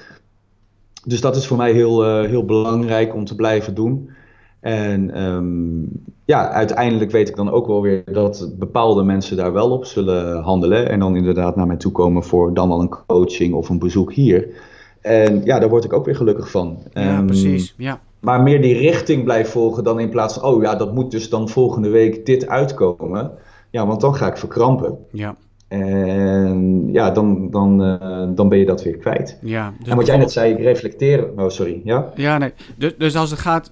[1.04, 4.10] Dus dat is voor mij heel, heel belangrijk om te blijven doen.
[4.66, 5.90] En um,
[6.26, 10.42] ja, uiteindelijk weet ik dan ook wel weer dat bepaalde mensen daar wel op zullen
[10.42, 10.90] handelen.
[10.90, 14.14] En dan inderdaad naar mij toe komen voor dan wel een coaching of een bezoek
[14.14, 14.48] hier.
[15.02, 16.78] En ja, daar word ik ook weer gelukkig van.
[16.94, 17.74] Ja, um, precies.
[17.78, 18.00] Ja.
[18.20, 21.30] Maar meer die richting blijft volgen dan in plaats van, oh ja, dat moet dus
[21.30, 23.32] dan volgende week dit uitkomen.
[23.70, 24.98] Ja, want dan ga ik verkrampen.
[25.12, 25.36] Ja.
[25.68, 29.40] En ja, dan, dan, uh, dan ben je dat weer kwijt.
[29.42, 31.30] Ja, dus en wat jij net zei, ik reflecteer.
[31.38, 31.82] Oh, sorry.
[31.84, 32.54] Ja, ja nee.
[32.78, 33.72] Dus, dus als het gaat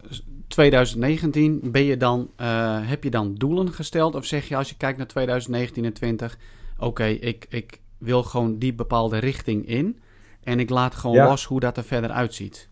[0.54, 4.16] 2019, ben je dan, uh, heb je dan doelen gesteld?
[4.16, 6.38] Of zeg je als je kijkt naar 2019 en 20,
[6.80, 10.00] oké, ik, ik wil gewoon die bepaalde richting in.
[10.44, 12.70] En ik laat gewoon los hoe dat er verder uitziet.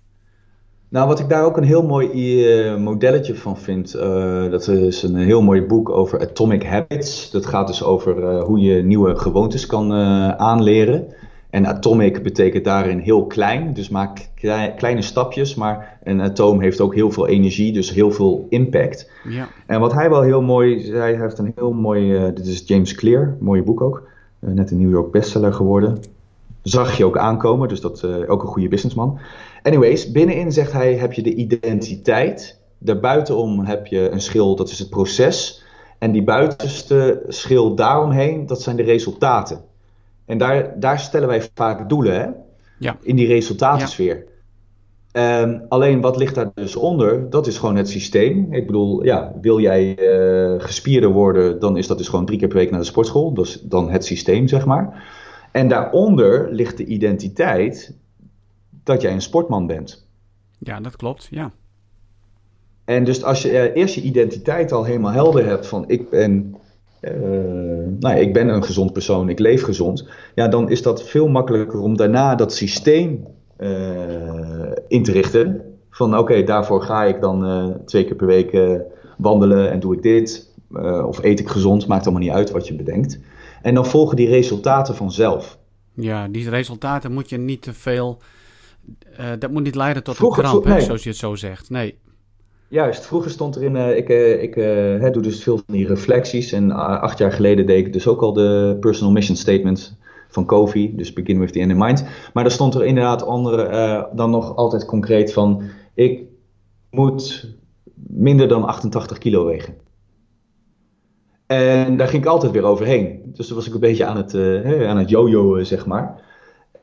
[0.89, 5.03] Nou, wat ik daar ook een heel mooi uh, modelletje van vind, uh, dat is
[5.03, 7.31] een heel mooi boek over Atomic Habits.
[7.31, 9.93] Dat gaat dus over hoe je nieuwe gewoontes kan
[10.37, 11.13] aanleren.
[11.51, 14.29] En atomic betekent daarin heel klein, dus maak
[14.75, 19.11] kleine stapjes, maar een atoom heeft ook heel veel energie, dus heel veel impact.
[19.29, 19.49] Ja.
[19.65, 22.63] En wat hij wel heel mooi zei, hij heeft een heel mooi, uh, dit is
[22.65, 24.03] James Clear, mooie boek ook,
[24.39, 25.99] uh, net een New York bestseller geworden.
[26.61, 29.19] Zag je ook aankomen, dus dat uh, ook een goede businessman.
[29.63, 34.79] Anyways, binnenin zegt hij, heb je de identiteit, daarbuitenom heb je een schil, dat is
[34.79, 35.63] het proces.
[35.97, 39.69] En die buitenste schil daaromheen, dat zijn de resultaten.
[40.31, 42.27] En daar, daar stellen wij vaak doelen, hè?
[42.79, 42.97] Ja.
[43.01, 44.25] In die resultatensfeer.
[45.11, 47.29] Ehm, alleen wat ligt daar dus onder?
[47.29, 48.53] Dat is gewoon het systeem.
[48.53, 52.47] Ik bedoel, ja, wil jij uh, gespierder worden, dan is dat dus gewoon drie keer
[52.47, 53.33] per week naar de sportschool.
[53.33, 55.03] Dat is dan het systeem, zeg maar.
[55.51, 57.95] En daaronder ligt de identiteit
[58.83, 60.07] dat jij een sportman bent.
[60.57, 61.51] Ja, dat klopt, ja.
[62.85, 66.55] En dus als je uh, eerst je identiteit al helemaal helder hebt van ik ben
[67.01, 67.11] uh,
[67.99, 71.79] nou, ik ben een gezond persoon, ik leef gezond, ja, dan is dat veel makkelijker
[71.79, 73.27] om daarna dat systeem
[73.59, 73.69] uh,
[74.87, 75.61] in te richten.
[75.89, 78.81] Van oké, daarvoor ga ik dan uh, twee keer per week
[79.17, 80.53] wandelen en doe ik dit.
[81.05, 83.19] of eet ik gezond, maakt allemaal niet uit wat je bedenkt.
[83.61, 85.57] En dan volgen die resultaten vanzelf.
[85.93, 88.17] Ja, die resultaten moet je niet te veel.
[89.39, 90.81] dat moet niet leiden tot Vroeger, een kramp, nee.
[90.81, 91.69] zoals je het zo zegt.
[91.69, 91.97] Nee.
[92.71, 96.51] Juist, vroeger stond erin, uh, ik, uh, ik uh, doe dus veel van die reflecties.
[96.51, 99.97] En acht jaar geleden deed ik dus ook al de personal mission statement
[100.27, 102.05] van Kofi, dus begin with the end in mind.
[102.33, 103.69] Maar daar stond er inderdaad onder
[104.15, 105.63] dan nog altijd concreet van,
[105.93, 106.23] ik
[106.89, 107.55] moet
[108.07, 109.75] minder dan 88 kilo wegen.
[111.47, 113.21] En daar ging ik altijd weer overheen.
[113.25, 114.35] Dus dan was ik een beetje aan het,
[114.87, 116.21] aan het jojo, zeg maar.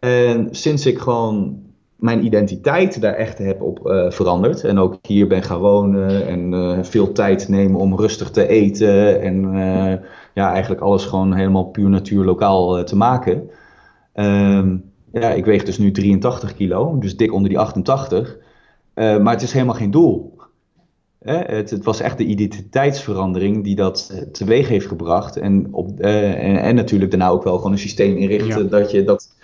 [0.01, 1.67] En sinds ik gewoon
[1.99, 4.65] mijn identiteit daar echt heb op uh, veranderd.
[4.65, 9.21] En ook hier ben gaan wonen en uh, veel tijd nemen om rustig te eten.
[9.21, 9.93] En uh,
[10.35, 13.51] ja, eigenlijk alles gewoon helemaal puur natuur lokaal te maken.
[14.15, 18.37] Um, ja, ik weeg dus nu 83 kilo, dus dik onder die 88.
[18.95, 20.37] maar het is helemaal geen doel.
[21.19, 25.37] Het, het, was echt de identiteitsverandering die dat teweeg heeft gebracht.
[25.37, 28.69] En, op, en, en, natuurlijk daarna ook wel gewoon een systeem inrichten ja.
[28.69, 29.35] dat je dat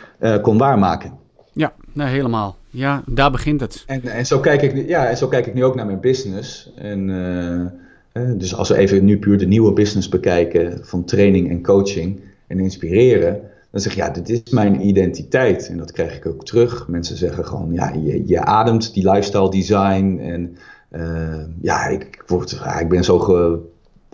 [0.42, 1.22] kon waarmaken.
[1.54, 2.56] Ja, nee, helemaal.
[2.70, 3.82] Ja, daar begint het.
[3.86, 6.72] En, en, zo, kijk ik, ja, en zo kijk ik nu ook naar mijn business.
[6.76, 11.62] En, uh, dus als we even nu puur de nieuwe business bekijken van training en
[11.62, 13.40] coaching en inspireren,
[13.70, 15.68] dan zeg je ja, dit is mijn identiteit.
[15.68, 16.88] En dat krijg ik ook terug.
[16.88, 20.18] Mensen zeggen gewoon, ja, je, je ademt die lifestyle design.
[20.22, 20.56] En
[20.92, 23.18] uh, ja, ik, word, ik ben zo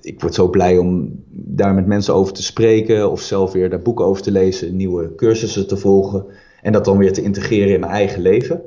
[0.00, 3.82] ik word zo blij om daar met mensen over te spreken of zelf weer daar
[3.82, 6.24] boeken over te lezen, nieuwe cursussen te volgen
[6.62, 8.62] en dat dan weer te integreren in mijn eigen leven.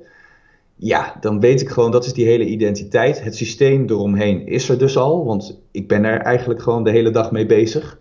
[0.76, 3.24] Ja, dan weet ik gewoon, dat is die hele identiteit.
[3.24, 7.12] Het systeem eromheen is er dus al, want ik ben er eigenlijk gewoon de hele
[7.12, 8.00] dag mee bezig.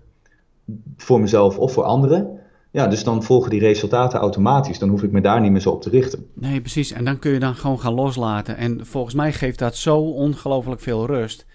[0.97, 2.41] Voor mezelf of voor anderen.
[2.71, 4.79] Ja, dus dan volgen die resultaten automatisch.
[4.79, 6.27] Dan hoef ik me daar niet meer zo op te richten.
[6.35, 6.93] Nee, precies.
[6.93, 8.57] En dan kun je dan gewoon gaan loslaten.
[8.57, 11.47] En volgens mij geeft dat zo ongelooflijk veel rust.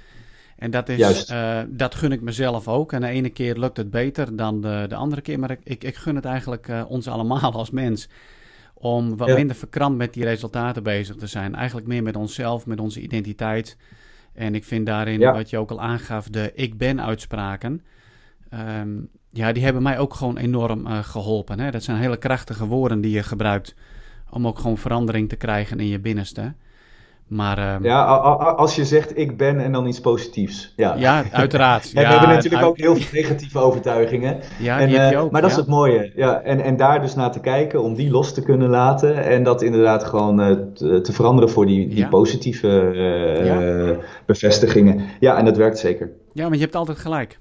[0.58, 2.94] En dat, is, uh, dat gun ik mezelf ook.
[2.94, 5.40] En de ene keer lukt het beter dan de, de andere keer.
[5.40, 8.10] Maar ik, ik, ik gun het eigenlijk uh, ons allemaal als mens.
[8.74, 11.56] Om wat minder verkrampt met die resultaten bezig te zijn.
[11.56, 13.78] Eigenlijk meer met onszelf, met onze identiteit.
[14.34, 17.82] En ik vind daarin, wat je ook al aangaf, de ik ben uitspraken.
[18.80, 21.60] Um, ja, die hebben mij ook gewoon enorm uh, geholpen.
[21.60, 21.72] Hè?
[21.72, 23.76] Dat zijn hele krachtige woorden die je gebruikt
[24.30, 26.54] om ook gewoon verandering te krijgen in je binnenste.
[27.28, 28.04] Maar, uh, ja,
[28.56, 30.74] als je zegt ik ben en dan iets positiefs.
[30.76, 31.90] Ja, ja uiteraard.
[31.92, 34.40] ja, we hebben natuurlijk ook heel veel negatieve overtuigingen.
[34.60, 35.32] Ja, en, die heb je uh, ook.
[35.32, 36.12] Maar dat is het mooie.
[36.16, 39.24] Ja, en, en daar dus naar te kijken, om die los te kunnen laten.
[39.24, 42.68] En dat inderdaad gewoon uh, te, te, veranderen voor die, die positieve
[44.26, 45.02] bevestigingen.
[45.20, 46.12] Ja, en dat werkt zeker.
[46.34, 47.40] Ja, want je hebt altijd gelijk.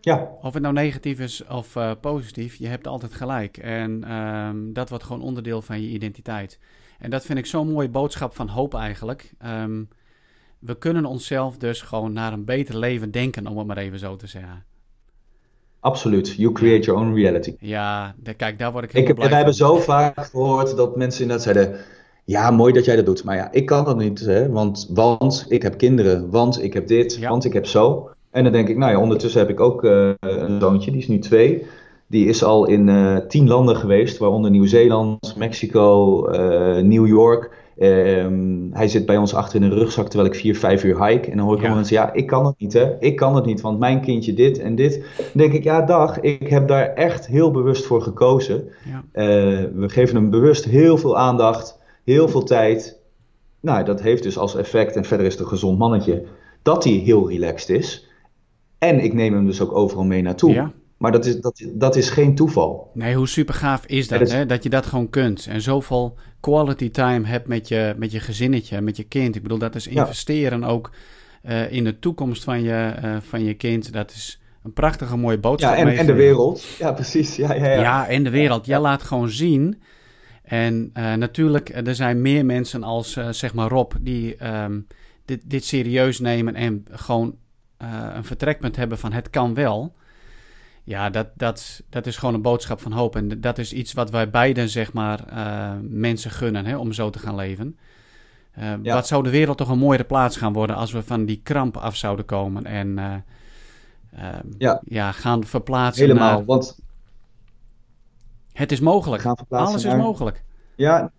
[0.00, 0.28] Ja.
[0.42, 3.56] Of het nou negatief is of positief, je hebt altijd gelijk.
[3.56, 6.58] En um, dat wordt gewoon onderdeel van je identiteit.
[7.02, 9.32] En dat vind ik zo'n mooie boodschap van hoop eigenlijk.
[9.46, 9.88] Um,
[10.58, 14.16] we kunnen onszelf dus gewoon naar een beter leven denken, om het maar even zo
[14.16, 14.64] te zeggen.
[15.80, 16.34] Absoluut.
[16.36, 17.56] You create your own reality.
[17.58, 20.76] Ja, de, kijk, daar word ik heel ik heb, blij Wij hebben zo vaak gehoord
[20.76, 21.80] dat mensen inderdaad zeiden...
[22.24, 23.24] Ja, mooi dat jij dat doet.
[23.24, 24.20] Maar ja, ik kan dat niet.
[24.20, 24.50] Hè?
[24.50, 26.30] Want, want ik heb kinderen.
[26.30, 27.16] Want ik heb dit.
[27.16, 27.28] Ja.
[27.28, 28.10] Want ik heb zo.
[28.30, 31.08] En dan denk ik, nou ja, ondertussen heb ik ook uh, een zoontje, die is
[31.08, 31.66] nu twee.
[32.12, 36.36] Die is al in uh, tien landen geweest, waaronder Nieuw-Zeeland, Mexico, uh,
[36.82, 37.50] New York.
[37.78, 41.30] Um, hij zit bij ons achter in een rugzak terwijl ik vier, vijf uur hike.
[41.30, 41.74] En dan hoor ik ja.
[41.74, 43.00] mensen, ja, ik kan het niet, hè.
[43.00, 45.04] Ik kan het niet, want mijn kindje dit en dit.
[45.16, 48.68] Dan denk ik, ja, dag, ik heb daar echt heel bewust voor gekozen.
[48.84, 49.02] Ja.
[49.74, 53.00] we geven hem bewust heel veel aandacht, heel veel tijd.
[53.60, 56.24] Nou, dat heeft dus als effect, en verder is het een gezond mannetje,
[56.62, 58.08] dat hij heel relaxed is.
[58.78, 60.52] En ik neem hem dus ook overal mee naartoe.
[60.52, 60.72] Ja.
[61.02, 62.90] Maar dat is, dat, dat is geen toeval.
[62.94, 64.46] Nee, hoe super gaaf is dat, hè?
[64.46, 65.46] Dat je dat gewoon kunt.
[65.46, 69.36] En zoveel quality time hebt met je, met je gezinnetje, met je kind.
[69.36, 70.66] Ik bedoel, dat is investeren ja.
[70.66, 70.90] ook
[71.44, 73.92] uh, in de toekomst van je, uh, van je kind.
[73.92, 75.76] Dat is een prachtige mooie boodschap.
[75.76, 76.64] Ja, en, en de wereld.
[76.78, 77.36] Ja, precies.
[77.36, 77.80] Ja, ja, ja.
[77.80, 78.66] ja en de wereld.
[78.66, 79.82] Jij laat gewoon zien.
[80.42, 83.92] En uh, natuurlijk, er zijn meer mensen als zeg maar Rob...
[84.00, 84.86] die um,
[85.24, 87.36] dit, dit serieus nemen en gewoon
[88.14, 89.94] een vertrekpunt hebben van het kan wel.
[90.84, 93.16] Ja, dat, dat, dat is gewoon een boodschap van hoop.
[93.16, 97.10] En dat is iets wat wij beiden, zeg maar, uh, mensen gunnen hè, om zo
[97.10, 97.78] te gaan leven.
[98.58, 98.94] Uh, ja.
[98.94, 101.76] Wat zou de wereld toch een mooiere plaats gaan worden als we van die kramp
[101.76, 103.24] af zouden komen en
[104.58, 104.80] ja.
[104.84, 105.12] ja.
[105.12, 106.06] gaan verplaatsen.
[106.06, 106.44] Helemaal, naar...
[106.44, 106.78] want.
[108.52, 109.24] Het is mogelijk.
[109.48, 110.44] Alles is mogelijk.
[110.74, 111.10] Ja,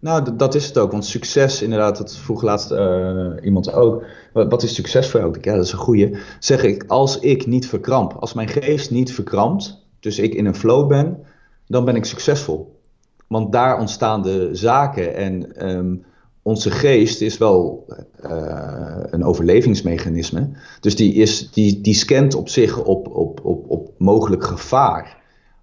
[0.00, 0.92] nou, dat is het ook.
[0.92, 4.04] Want succes, inderdaad, dat vroeg laatst uh, iemand ook.
[4.32, 5.36] Wat is succes voor jou?
[5.40, 6.16] Ja, dat is een goeie.
[6.38, 10.54] Zeg ik, als ik niet verkramp, als mijn geest niet verkrampt, dus ik in een
[10.54, 11.18] flow ben,
[11.66, 12.80] dan ben ik succesvol.
[13.26, 16.04] Want daar ontstaan de zaken en um,
[16.42, 17.86] onze geest is wel
[18.24, 20.50] uh, een overlevingsmechanisme.
[20.80, 25.17] Dus die, is, die, die scant op zich op, op, op, op mogelijk gevaar.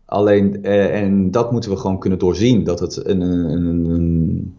[0.05, 4.55] Alleen, eh, en dat moeten we gewoon kunnen doorzien, dat het een, een, een,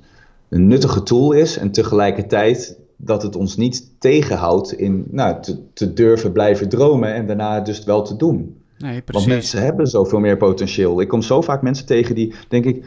[0.48, 5.92] een, nuttige tool is en tegelijkertijd dat het ons niet tegenhoudt in nou, te, te
[5.92, 8.56] durven blijven dromen en daarna dus wel te doen.
[8.78, 11.00] Nee, Want mensen hebben zoveel meer potentieel.
[11.00, 12.86] Ik kom zo vaak mensen tegen die, denk ik,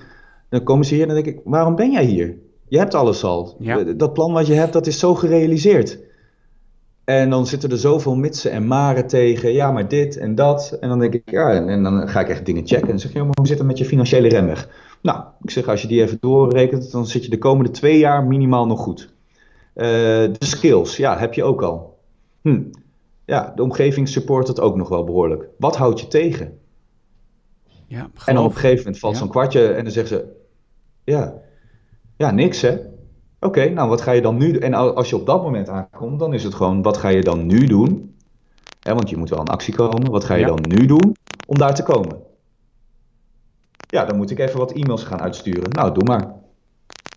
[0.49, 2.35] dan komen ze hier en dan denk ik, waarom ben jij hier?
[2.67, 3.55] Je hebt alles al.
[3.59, 3.83] Ja.
[3.83, 5.99] Dat plan wat je hebt, dat is zo gerealiseerd.
[7.09, 9.51] En dan zitten er zoveel mitsen en maren tegen.
[9.51, 10.77] Ja, maar dit en dat.
[10.79, 12.83] En dan denk ik, ja, en dan ga ik echt dingen checken.
[12.83, 14.69] En dan zeg je, maar hoe zit het met je financiële remweg?
[15.01, 18.23] Nou, ik zeg, als je die even doorrekent, dan zit je de komende twee jaar
[18.23, 19.13] minimaal nog goed.
[19.75, 21.97] Uh, de skills, ja, heb je ook al.
[22.41, 22.61] Hm.
[23.25, 25.47] Ja, de omgeving support het ook nog wel behoorlijk.
[25.57, 26.59] Wat houdt je tegen?
[27.87, 29.19] Ja, en dan op een gegeven moment valt ja.
[29.19, 30.25] zo'n kwartje en dan zeggen ze,
[31.03, 31.33] ja,
[32.17, 32.77] ja, niks hè.
[33.41, 34.61] Oké, okay, nou wat ga je dan nu doen?
[34.61, 37.45] En als je op dat moment aankomt, dan is het gewoon, wat ga je dan
[37.45, 38.15] nu doen?
[38.81, 40.11] Want je moet wel in actie komen.
[40.11, 40.47] Wat ga je ja.
[40.47, 41.15] dan nu doen
[41.45, 42.17] om daar te komen?
[43.87, 45.69] Ja, dan moet ik even wat e-mails gaan uitsturen.
[45.69, 46.33] Nou, doe maar.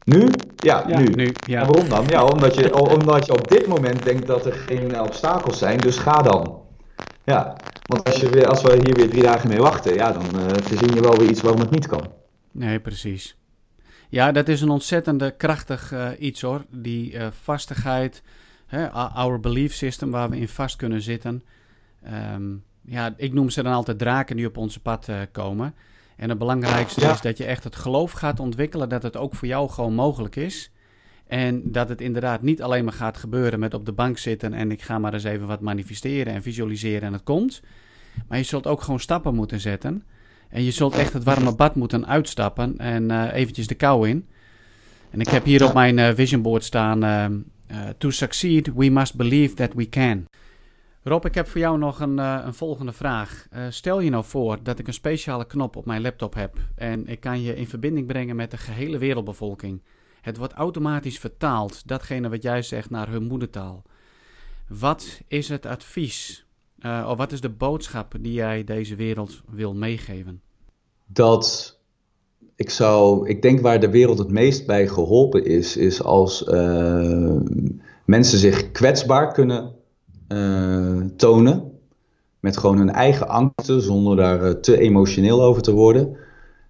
[0.04, 0.28] Nu?
[0.56, 1.04] Ja, ja nu.
[1.04, 1.60] nu ja.
[1.60, 2.04] En waarom dan?
[2.06, 5.98] Ja, omdat je, omdat je op dit moment denkt dat er geen obstakels zijn, dus
[5.98, 6.60] ga dan.
[7.24, 7.56] Ja,
[7.86, 10.46] want als, je weer, als we hier weer drie dagen mee wachten, ja, dan uh,
[10.62, 12.06] verzin je wel weer iets waarom het niet kan.
[12.50, 13.36] Nee, precies.
[14.12, 16.64] Ja, dat is een ontzettende krachtig uh, iets hoor.
[16.70, 18.22] Die uh, vastigheid,
[18.66, 21.42] hè, our belief system waar we in vast kunnen zitten.
[22.34, 25.74] Um, ja, ik noem ze dan altijd draken die op onze pad uh, komen.
[26.16, 27.12] En het belangrijkste ja.
[27.12, 30.36] is dat je echt het geloof gaat ontwikkelen dat het ook voor jou gewoon mogelijk
[30.36, 30.70] is.
[31.26, 34.70] En dat het inderdaad niet alleen maar gaat gebeuren met op de bank zitten en
[34.70, 37.62] ik ga maar eens even wat manifesteren en visualiseren en het komt.
[38.28, 40.02] Maar je zult ook gewoon stappen moeten zetten.
[40.52, 44.28] En je zult echt het warme bad moeten uitstappen en uh, eventjes de kou in.
[45.10, 49.16] En ik heb hier op mijn uh, vision board staan: uh, To succeed, we must
[49.16, 50.24] believe that we can.
[51.02, 53.46] Rob, ik heb voor jou nog een, een volgende vraag.
[53.68, 57.20] stel je nou voor dat ik een speciale knop op mijn laptop heb en ik
[57.20, 59.82] kan je in verbinding brengen met de gehele wereldbevolking.
[60.20, 63.82] Het wordt automatisch vertaald, datgene wat jij zegt, naar hun moedertaal.
[64.68, 66.46] Wat is het advies
[66.86, 70.40] uh, of wat is de boodschap die jij deze wereld wil meegeven?
[71.06, 71.78] Dat
[72.56, 77.36] ik zou, ik denk waar de wereld het meest bij geholpen is, is als uh,
[78.04, 79.72] mensen zich kwetsbaar kunnen
[80.28, 81.70] uh, tonen.
[82.40, 86.16] Met gewoon hun eigen angsten, zonder daar te emotioneel over te worden.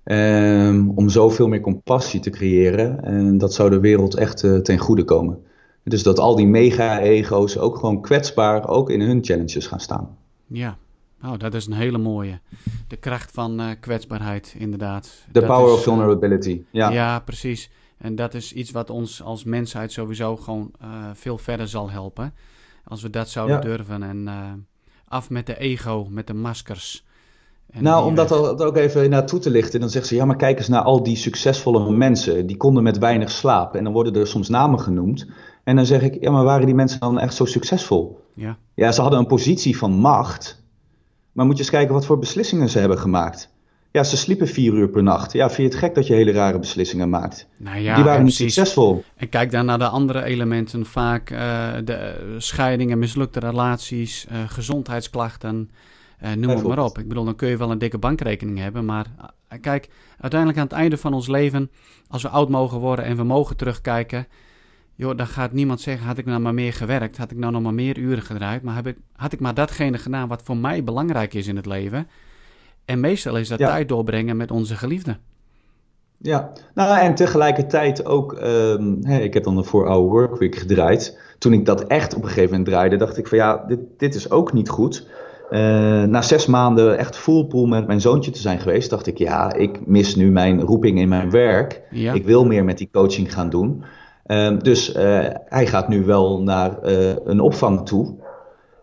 [0.04, 3.04] Um, om zoveel meer compassie te creëren.
[3.04, 5.38] En dat zou de wereld echt ten goede komen.
[5.85, 10.16] Dus dat al die mega-ego's ook gewoon kwetsbaar ook in hun challenges gaan staan.
[10.47, 10.76] Ja,
[11.24, 12.41] oh, dat is een hele mooie.
[12.89, 15.24] De kracht van uh, kwetsbaarheid, inderdaad.
[15.33, 16.91] The power of vulnerability, ja.
[16.91, 17.70] Ja, precies.
[17.99, 22.35] En dat is iets wat ons als mensheid sowieso gewoon uh, veel verder zal helpen.
[22.85, 24.03] Als we dat zouden durven.
[24.03, 24.53] En uh,
[25.09, 27.05] af met de ego, met de maskers.
[27.70, 30.59] En nou, om dat ook even naartoe te lichten, dan zegt ze: ja, maar kijk
[30.59, 32.47] eens naar al die succesvolle mensen.
[32.47, 33.74] Die konden met weinig slaap.
[33.74, 35.26] En dan worden er soms namen genoemd.
[35.64, 38.24] En dan zeg ik, ja, maar waren die mensen dan echt zo succesvol?
[38.34, 38.56] Ja.
[38.74, 40.62] Ja, ze hadden een positie van macht.
[41.32, 43.50] Maar moet je eens kijken wat voor beslissingen ze hebben gemaakt.
[43.90, 45.32] Ja, ze sliepen vier uur per nacht.
[45.32, 47.46] Ja, vind je het gek dat je hele rare beslissingen maakt?
[47.56, 49.04] Nou ja, die waren niet succesvol.
[49.16, 50.86] En kijk dan naar de andere elementen.
[50.86, 51.38] Vaak uh,
[51.84, 55.70] de scheidingen, mislukte relaties, uh, gezondheidsklachten.
[56.22, 56.98] Uh, noem het maar op.
[56.98, 58.84] Ik bedoel, dan kun je wel een dikke bankrekening hebben.
[58.84, 59.06] Maar
[59.60, 59.88] kijk,
[60.20, 61.70] uiteindelijk aan het einde van ons leven,
[62.08, 64.26] als we oud mogen worden en we mogen terugkijken
[64.95, 67.62] joh, dan gaat niemand zeggen, had ik nou maar meer gewerkt, had ik nou nog
[67.62, 70.84] maar meer uren gedraaid, maar heb ik, had ik maar datgene gedaan wat voor mij
[70.84, 72.07] belangrijk is in het leven.
[72.84, 75.18] En meestal is dat tijd doorbrengen met onze geliefden.
[76.18, 81.20] Ja, nou en tegelijkertijd ook, um, hè, ik heb dan de 4-hour workweek gedraaid.
[81.38, 84.14] Toen ik dat echt op een gegeven moment draaide, dacht ik van ja, dit, dit
[84.14, 85.07] is ook niet goed.
[85.51, 85.59] Uh,
[86.03, 89.55] na zes maanden echt full pool met mijn zoontje te zijn geweest, dacht ik ja,
[89.55, 91.82] ik mis nu mijn roeping in mijn werk.
[91.90, 93.84] Ik wil meer met die coaching gaan doen.
[94.33, 98.14] Um, dus uh, hij gaat nu wel naar uh, een opvang toe.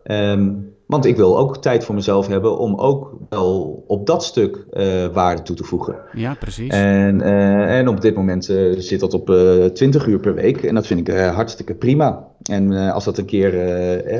[0.03, 4.65] Um, want ik wil ook tijd voor mezelf hebben om ook wel op dat stuk
[4.73, 5.95] uh, waarde toe te voegen.
[6.13, 6.73] Ja, precies.
[6.73, 7.21] En,
[7.67, 8.45] en op dit moment
[8.77, 9.25] zit dat op
[9.73, 10.63] 20 uur per week.
[10.63, 12.27] En dat vind ik hartstikke prima.
[12.43, 13.53] En als dat een keer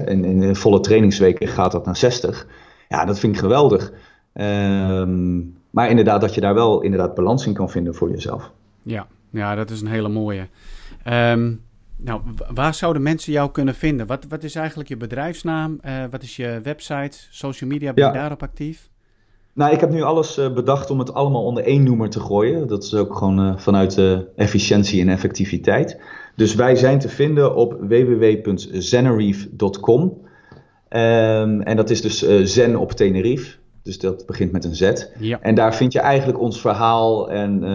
[0.07, 2.47] in, in volle trainingsweken gaat dat naar 60.
[2.89, 3.91] Ja, dat vind ik geweldig.
[4.33, 8.51] Um, maar inderdaad, dat je daar wel inderdaad balans in kan vinden voor jezelf.
[8.83, 10.47] Ja, ja dat is een hele mooie.
[11.11, 11.61] Um,
[11.97, 12.21] nou,
[12.53, 14.07] waar zouden mensen jou kunnen vinden?
[14.07, 15.79] Wat, wat is eigenlijk je bedrijfsnaam?
[15.85, 17.17] Uh, wat is je website?
[17.29, 18.89] Social media, ben je daarop actief?
[19.53, 22.67] Nou, ik heb nu alles uh, bedacht om het allemaal onder één noemer te gooien.
[22.67, 24.01] Dat is ook gewoon uh, vanuit
[24.35, 25.99] efficiëntie en effectiviteit.
[26.35, 30.01] Dus wij zijn te vinden op www.zenerief.com.
[30.01, 30.19] Um,
[30.89, 33.58] ehm, en dat is dus Zen op Tenerife.
[33.89, 35.05] Dus dat begint met een Z.
[35.19, 35.39] Ja.
[35.41, 37.31] En daar vind je eigenlijk ons verhaal.
[37.31, 37.69] En uh,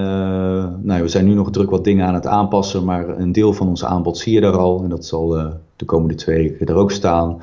[0.82, 2.84] nou, we zijn nu nog druk wat dingen aan het aanpassen.
[2.84, 4.82] Maar een deel van ons aanbod zie je daar al.
[4.82, 5.46] En dat zal uh,
[5.76, 7.42] de komende twee weken er ook staan.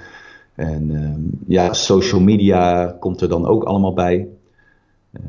[0.55, 1.09] En uh,
[1.47, 4.27] ja, social media komt er dan ook allemaal bij.
[5.11, 5.23] Ehm,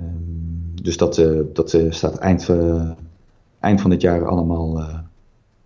[0.83, 2.51] dus dat, eh, dat staat eind,
[3.61, 4.85] eind van dit jaar allemaal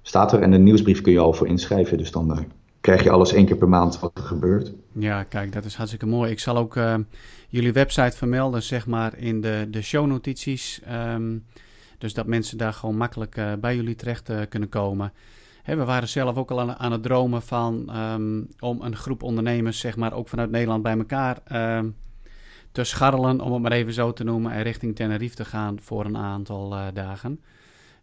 [0.02, 0.40] staat er.
[0.40, 1.98] En de nieuwsbrief kun je al voor inschrijven.
[1.98, 2.46] Dus dan
[2.86, 4.72] krijg je alles één keer per maand wat er gebeurt.
[4.92, 6.30] Ja, kijk, dat is hartstikke mooi.
[6.30, 6.94] Ik zal ook uh,
[7.48, 10.80] jullie website vermelden, zeg maar, in de, de shownotities.
[11.14, 11.44] Um,
[11.98, 15.12] dus dat mensen daar gewoon makkelijk uh, bij jullie terecht uh, kunnen komen.
[15.62, 19.22] Hè, we waren zelf ook al aan, aan het dromen van um, om een groep
[19.22, 21.38] ondernemers, zeg maar, ook vanuit Nederland bij elkaar
[21.78, 21.96] um,
[22.72, 26.04] te scharrelen, om het maar even zo te noemen, en richting Tenerife te gaan voor
[26.04, 27.40] een aantal dagen.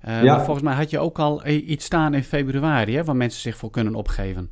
[0.06, 0.24] Ja.
[0.24, 3.58] Maar volgens mij had je ook al iets staan in februari, hè, waar mensen zich
[3.58, 4.50] voor kunnen opgeven.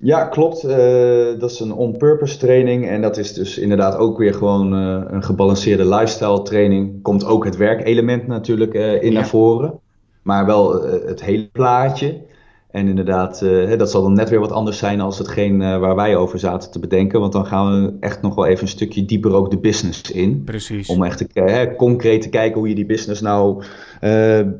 [0.00, 0.64] Ja, klopt.
[0.64, 0.70] Uh,
[1.38, 2.88] dat is een on-purpose training.
[2.88, 7.02] En dat is dus inderdaad ook weer gewoon uh, een gebalanceerde lifestyle training.
[7.02, 9.80] Komt ook het werkelement natuurlijk uh, in naar voren.
[10.22, 12.26] Maar wel het hele plaatje.
[12.70, 13.40] En inderdaad,
[13.78, 16.78] dat zal dan net weer wat anders zijn als hetgeen waar wij over zaten te
[16.78, 17.20] bedenken.
[17.20, 20.44] Want dan gaan we echt nog wel even een stukje dieper ook de business in.
[20.44, 20.88] Precies.
[20.88, 23.62] Om echt te, concreet te kijken hoe je die business nou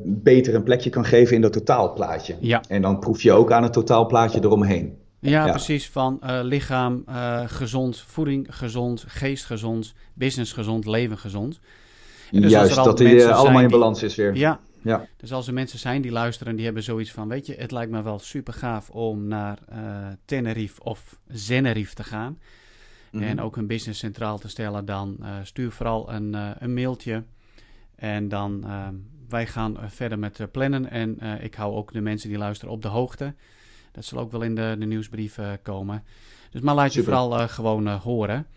[0.03, 2.35] beter een plekje kan geven in dat totaalplaatje.
[2.39, 2.61] Ja.
[2.67, 4.97] En dan proef je ook aan het totaalplaatje eromheen.
[5.19, 5.89] Ja, precies.
[5.89, 11.59] Van uh, lichaam uh, gezond, voeding gezond, geest gezond, business gezond, leven gezond.
[12.31, 14.35] En dus Juist, dat die uh, allemaal in balans is weer.
[14.35, 14.59] Ja.
[14.81, 15.07] ja.
[15.17, 17.27] Dus als er mensen zijn die luisteren, die hebben zoiets van...
[17.27, 19.57] weet je, het lijkt me wel super gaaf om naar
[20.25, 22.39] Tenerife of Zenerife te gaan.
[23.11, 23.23] mhm.
[23.23, 27.23] en ook hun business centraal te stellen, dan stuur vooral een, een mailtje.
[27.95, 28.65] En dan
[29.29, 30.89] wij gaan verder met plannen.
[30.89, 33.33] En ik hou ook de mensen die luisteren op de hoogte.
[33.91, 36.03] Dat zal ook wel in de, de nieuwsbrief komen.
[36.51, 38.47] Dus maar laat je vooral gewoon horen.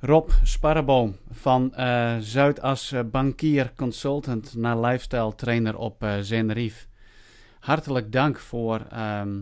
[0.00, 1.72] Rob Sparreboom van
[2.20, 6.88] Zuidas bankier consultant naar lifestyle trainer op Zenrief.
[7.60, 9.40] Hartelijk dank voor ehm,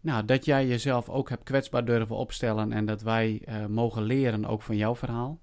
[0.00, 4.62] nou, dat jij jezelf ook hebt kwetsbaar durven opstellen en dat wij mogen leren ook
[4.62, 5.40] van jouw verhaal.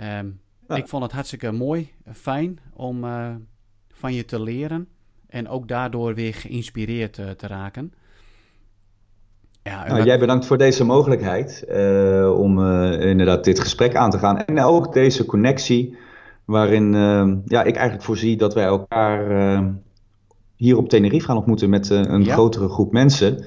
[0.00, 0.76] Um, ja.
[0.76, 3.04] Ik vond het hartstikke mooi, fijn om
[3.88, 4.88] van je te leren
[5.30, 7.92] en ook daardoor weer geïnspireerd te raken.
[9.62, 14.18] Ja, nou, Jij bedankt voor deze mogelijkheid uh, om uh, inderdaad dit gesprek aan te
[14.18, 14.44] gaan.
[14.44, 15.96] En ook deze connectie,
[16.44, 19.62] waarin uh, ja, ik eigenlijk voorzie dat wij elkaar
[20.56, 23.44] hier op Tenerife gaan ontmoeten met een grotere groep mensen.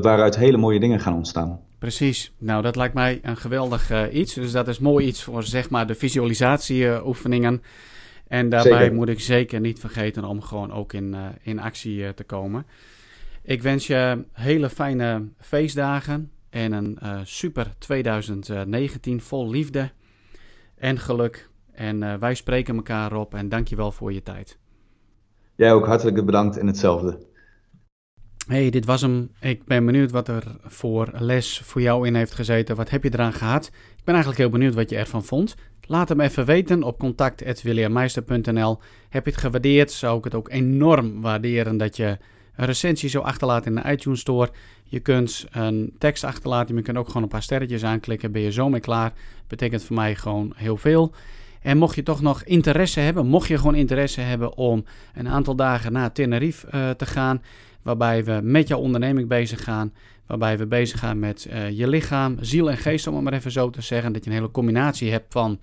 [0.00, 1.60] waaruit hele mooie dingen gaan ontstaan.
[1.78, 2.32] Precies.
[2.38, 4.34] Nou, dat lijkt mij een geweldig iets.
[4.34, 7.62] Dus dat is mooi iets voor zeg maar de visualisatieoefeningen.
[8.28, 8.94] En daarbij zeker.
[8.94, 12.66] moet ik zeker niet vergeten om gewoon ook in, in actie te komen.
[13.42, 19.90] Ik wens je hele fijne feestdagen en een uh, super 2019 vol liefde
[20.74, 21.48] en geluk.
[21.72, 24.58] En wij spreken elkaar op en dankjewel voor je tijd.
[25.56, 27.18] Jij ook hartelijk bedankt en hetzelfde.
[28.46, 29.30] Hey, dit was hem.
[29.40, 32.76] Ik ben benieuwd wat er voor les voor jou in heeft gezeten.
[32.76, 33.66] Wat heb je eraan gehad?
[33.96, 35.54] Ik ben eigenlijk heel benieuwd wat je ervan vond.
[35.88, 38.78] Laat hem even weten op contact.williammeister.nl.
[39.08, 39.92] Heb je het gewaardeerd?
[39.92, 42.18] Zou ik het ook enorm waarderen dat je
[42.56, 44.50] een recensie zo achterlaten in de iTunes Store.
[44.84, 48.32] Je kunt een tekst achterlaten, je kunt ook gewoon een paar sterretjes aanklikken.
[48.32, 49.12] Ben je zo mee klaar?
[49.48, 51.14] Betekent voor mij gewoon heel veel.
[51.62, 54.84] En mocht je toch nog interesse hebben, mocht je gewoon interesse hebben om
[55.14, 57.42] een aantal dagen naar Tenerife uh, te gaan,
[57.82, 59.92] waarbij we met jouw onderneming bezig gaan,
[60.26, 63.50] waarbij we bezig gaan met uh, je lichaam, ziel en geest, om het maar even
[63.50, 65.58] zo te zeggen, dat je een hele combinatie hebt van,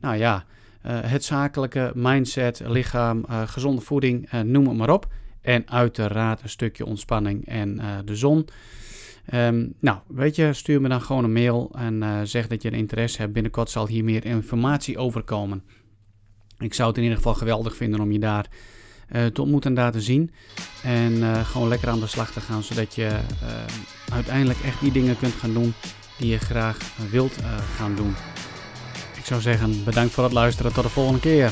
[0.00, 0.44] nou ja,
[0.86, 5.08] uh, het zakelijke, mindset, lichaam, gezonde voeding, noem het maar op.
[5.40, 8.48] En uiteraard een stukje ontspanning en de zon.
[9.34, 12.78] Um, nou, weet je, stuur me dan gewoon een mail en zeg dat je een
[12.78, 13.32] interesse hebt.
[13.32, 15.62] Binnenkort zal hier meer informatie over komen.
[16.58, 18.46] Ik zou het in ieder geval geweldig vinden om je daar
[19.32, 20.30] te ontmoeten en daar te zien.
[20.82, 23.18] En gewoon lekker aan de slag te gaan, zodat je
[24.12, 25.74] uiteindelijk echt die dingen kunt gaan doen
[26.18, 26.76] die je graag
[27.10, 27.34] wilt
[27.76, 28.14] gaan doen.
[29.14, 30.72] Ik zou zeggen, bedankt voor het luisteren.
[30.72, 31.50] Tot de volgende keer.